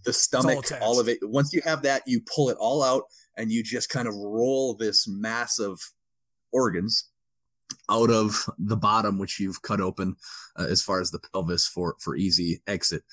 [0.03, 0.81] the stomach attached.
[0.81, 1.17] all of it.
[1.21, 3.03] Once you have that you pull it all out
[3.37, 5.79] and you just kind of roll this mass of
[6.51, 7.09] organs
[7.89, 10.15] out of the bottom which you've cut open
[10.57, 13.03] uh, as far as the pelvis for for easy exit.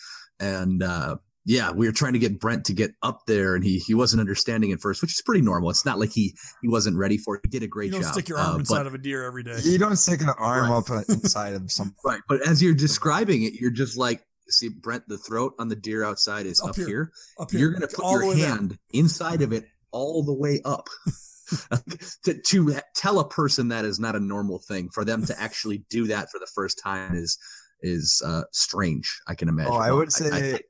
[0.41, 3.79] And uh yeah we were trying to get brent to get up there and he
[3.79, 6.97] he wasn't understanding at first which is pretty normal it's not like he he wasn't
[6.97, 8.77] ready for it he did a great You don't job stick your arm Uh, inside
[8.79, 9.59] but- of a deer every day.
[9.63, 10.77] You don't stick an arm Right.
[10.79, 11.95] up uh, inside of some.
[12.05, 15.77] Right, but as you're describing it, you're just like, see, Brent, the throat on the
[15.77, 16.87] deer outside is Up up, here.
[16.87, 17.11] here.
[17.39, 18.49] Up here, You're gonna put all your way there.
[18.49, 20.89] hand inside of it all the way up.
[22.25, 25.85] to, to tell a person that is not a normal thing for them to actually
[25.91, 27.39] do that for the first time is
[27.83, 29.21] is uh, strange.
[29.29, 29.73] I can imagine.
[29.73, 30.61] Oh, I would I- say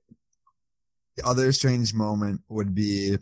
[1.17, 3.17] the other strange moment would be,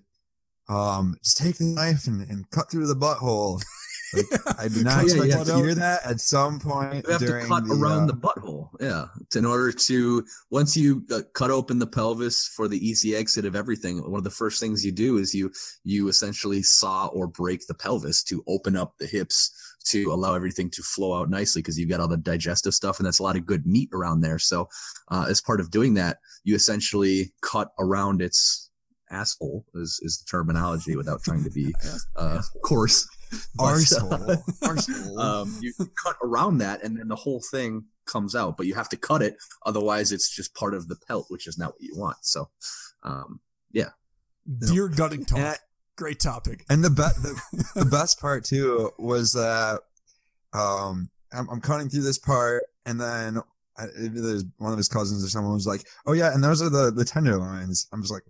[0.68, 3.62] um, just take the knife and, and cut through the butthole.
[4.14, 4.26] Like,
[4.58, 5.42] I did not Oh, expect yeah.
[5.44, 8.68] to hear that at some point you have to cut the, around uh, the butthole
[8.78, 13.46] yeah in order to once you uh, cut open the pelvis for the easy exit
[13.46, 15.50] of everything one of the first things you do is you
[15.84, 20.70] you essentially saw or break the pelvis to open up the hips to allow everything
[20.70, 23.36] to flow out nicely because you've got all the digestive stuff and that's a lot
[23.36, 24.68] of good meat around there so
[25.10, 28.70] uh, as part of doing that you essentially cut around its
[29.10, 31.74] asshole is, is the terminology without trying to be
[32.16, 33.06] uh, coarse
[33.56, 34.42] But, Arsehole.
[34.62, 35.18] Arsehole.
[35.18, 35.72] um, you
[36.02, 39.22] cut around that and then the whole thing comes out but you have to cut
[39.22, 42.48] it otherwise it's just part of the pelt which is not what you want so
[43.04, 43.40] um,
[43.72, 43.88] yeah.
[44.68, 45.38] Deer gutting talk.
[45.38, 45.56] And I-
[45.96, 46.64] Great topic.
[46.70, 49.80] And the, be- the the best part too was that
[50.52, 53.38] um I'm, I'm cutting through this part, and then
[53.78, 56.68] I, there's one of his cousins or someone was like, "Oh yeah, and those are
[56.70, 58.24] the the tenderloins." I'm just like,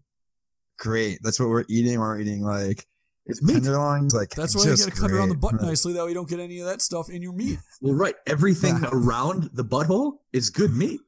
[0.78, 1.98] "Great, that's what we're eating.
[1.98, 2.86] We're eating like
[3.26, 5.52] it's meat tenderloins." Like That's why you just got to cut around the great.
[5.52, 5.92] butt nicely.
[5.94, 7.58] That way you don't get any of that stuff in your meat.
[7.80, 11.00] well right everything around the butthole is good meat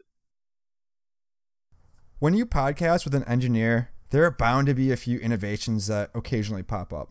[2.18, 6.08] When you podcast with an engineer, there are bound to be a few innovations that
[6.14, 7.10] occasionally pop up.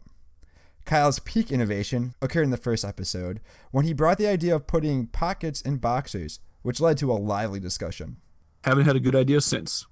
[0.85, 3.41] Kyle's peak innovation occurred in the first episode
[3.71, 7.59] when he brought the idea of putting pockets in boxers, which led to a lively
[7.59, 8.15] discussion.
[8.63, 9.85] Haven't had a good idea since.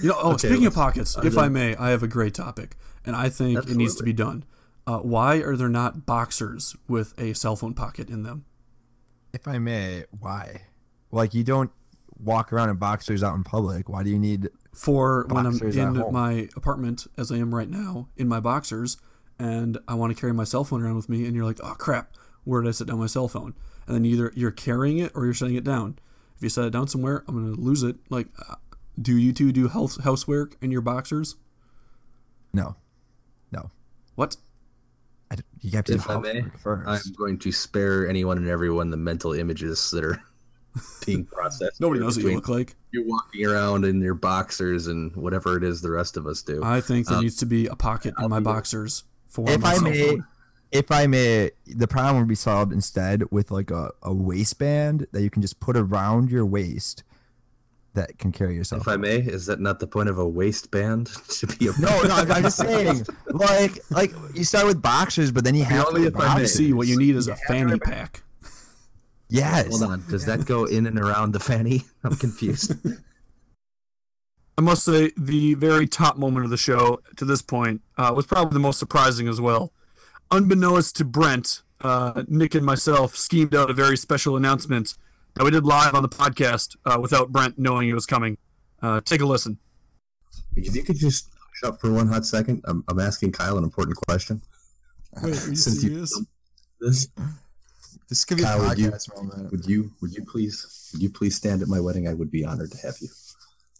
[0.00, 2.04] You know, oh, Okay, speaking of let's- pockets, uh, if then- I may, I have
[2.04, 4.44] a great topic, and I think it needs to be done.
[4.86, 8.44] Uh, why are there not boxers with a cell phone pocket in them?
[9.32, 10.66] If I may, why?
[11.10, 11.72] Like you don't
[12.16, 13.88] walk around in boxers out in public.
[13.88, 14.50] Why do you need?
[14.72, 18.96] For when I'm in my apartment, as I am right now, in my boxers,
[19.38, 21.74] and I want to carry my cell phone around with me, and you're like, oh
[21.74, 22.14] crap,
[22.44, 23.54] where did I set down my cell phone?
[23.86, 25.98] And then either you're carrying it or you're setting it down.
[26.36, 27.96] If you set it down somewhere, I'm gonna lose it.
[28.10, 28.54] Like, uh,
[29.00, 31.36] do you two do house housework in your boxers?
[32.52, 32.76] No,
[33.50, 33.70] no.
[34.14, 34.36] What?
[35.30, 36.88] I d you have to If do I may, housework first.
[36.88, 40.22] I'm going to spare anyone and everyone the mental images that are
[41.06, 41.80] being processed.
[41.80, 42.74] Nobody knows what you look like.
[42.92, 46.60] You're walking around in your boxers and whatever it is the rest of us do.
[46.64, 49.74] I think there Um, needs to be a pocket in my boxers for if my
[49.74, 50.18] I may,
[50.72, 55.22] if I may, the problem would be solved instead with like a, a waistband that
[55.22, 57.02] you can just put around your waist
[57.94, 58.82] that can carry yourself.
[58.82, 62.02] if I may, is that not the point of a waistband to be a no,
[62.02, 65.86] no, I'm I'm just saying, like, like you start with boxers, but then you have
[65.88, 66.46] only to if I may.
[66.46, 67.36] See, what you need is a Yeah.
[67.48, 68.22] fanny pack.
[69.30, 69.68] Yes.
[69.68, 71.84] Hold on, does that go in and around the fanny?
[72.04, 72.74] I'm confused.
[74.58, 78.26] I must say, the very top moment of the show to this point uh, was
[78.26, 79.72] probably the most surprising as well.
[80.30, 84.94] Unbeknownst to Brent, uh, Nick and myself schemed out a very special announcement
[85.34, 88.36] that we did live on the podcast uh, without Brent knowing it was coming.
[88.82, 89.58] Uh, take a listen.
[90.56, 93.64] if you could just shut up for one hot second, I'm, I'm asking Kyle an
[93.64, 94.42] important question.
[95.22, 96.20] Wait, are you Since you- serious?
[96.80, 97.08] This
[98.10, 99.50] This could be Kyle, a would you- moment.
[99.52, 102.06] would you would you please would you please stand at my wedding?
[102.08, 103.08] I would be honored to have you.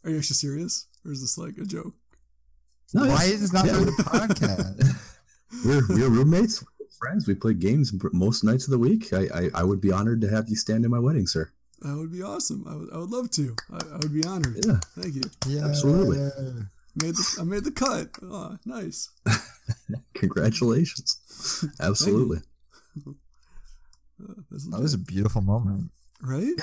[0.05, 0.87] Are you actually serious?
[1.05, 1.95] Or is this like a joke?
[2.95, 3.75] No, Why is this not Yeah.
[3.79, 5.25] for the podcast?
[5.65, 7.27] we're we're roommates, we're friends.
[7.29, 9.13] We play games most nights of the week.
[9.13, 11.51] I, I I would be honored to have you stand in my wedding, sir.
[11.81, 12.65] That would be awesome.
[12.69, 13.57] I would, I would love to.
[13.73, 14.65] I, I would be honored.
[14.65, 14.79] Yeah.
[14.99, 15.23] Thank you.
[15.47, 16.19] yeah, Absolutely.
[17.03, 18.11] Made the, I made the cut.
[18.23, 19.09] Oh, nice.
[20.15, 21.19] Congratulations.
[21.81, 22.39] Absolutely.
[24.71, 25.91] That was a beautiful moment.
[26.23, 26.55] right?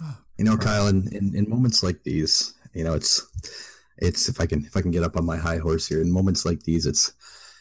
[0.00, 0.12] Yeah.
[0.38, 3.26] You know, Kyle, in, in, in moments like these, you know, it's
[3.98, 6.10] it's if I can if I can get up on my high horse here, in
[6.10, 7.12] moments like these, it's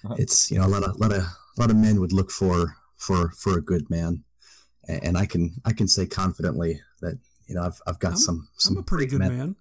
[0.05, 0.15] Uh-huh.
[0.17, 2.73] it's you know a lot of lot of a lot of men would look for
[2.95, 4.23] for for a good man,
[4.87, 8.17] and, and I can I can say confidently that you know I've I've got I'm-
[8.25, 9.37] some some I'm a pretty good men.
[9.37, 9.55] man.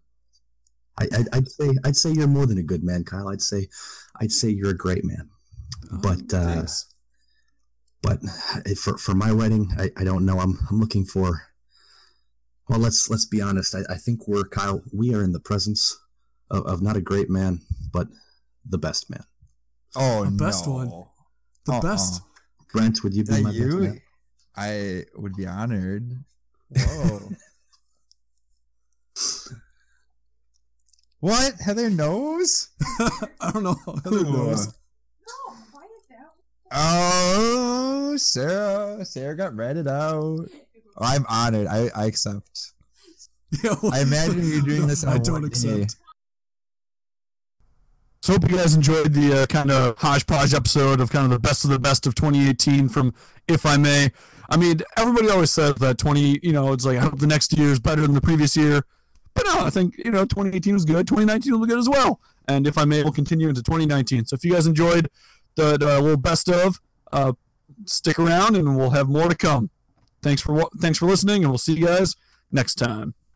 [1.00, 3.28] I, I'd say I'd say you're more than a good man, Kyle.
[3.28, 3.68] I'd say
[4.20, 5.28] I'd say you're a great man.
[5.92, 6.86] Oh, But, uh, thanks.
[8.02, 8.18] But
[8.66, 10.38] eh, for for my wedding, I, I don't know.
[10.40, 11.42] I'm I'm looking for.
[12.68, 13.74] Well, let's let's be honest.
[13.74, 14.82] I, I think we're Kyle.
[14.92, 15.96] We are in the presence
[16.50, 17.60] of, of not a great man,
[17.92, 18.08] but
[18.64, 19.24] the best man.
[19.96, 20.72] Oh, The best no.
[20.74, 20.88] one.
[21.64, 21.80] The Uh-uh.
[21.80, 22.22] best.
[22.72, 24.00] Brent, would you be that my best man?
[24.54, 26.24] I would be honored.
[26.76, 27.30] Whoa.
[31.20, 31.54] what?
[31.64, 32.68] Heather knows?
[33.40, 33.76] I don't know.
[34.04, 34.74] Heather knows.
[36.70, 39.04] Oh, Sarah.
[39.04, 40.46] Sarah got ratted out.
[40.96, 41.66] Oh, I'm honored.
[41.66, 42.72] I, I accept.
[43.62, 45.76] Yeah, well, I imagine you're doing this on I don't accept.
[45.76, 45.86] day.
[48.22, 51.38] So hope you guys enjoyed the uh, kind of hodgepodge episode of kind of the
[51.38, 53.14] best of the best of 2018 from
[53.46, 54.10] If I May.
[54.50, 57.56] I mean, everybody always says that 20, you know, it's like I hope the next
[57.56, 58.82] year is better than the previous year.
[59.34, 61.06] But no, I think, you know, 2018 was good.
[61.06, 62.20] 2019 will be good as well.
[62.48, 64.24] And If I May will continue into 2019.
[64.26, 65.08] So if you guys enjoyed
[65.58, 66.80] the, the little best of,
[67.12, 67.32] uh,
[67.84, 69.70] stick around and we'll have more to come.
[70.22, 72.16] Thanks for thanks for listening and we'll see you guys
[72.50, 73.14] next time.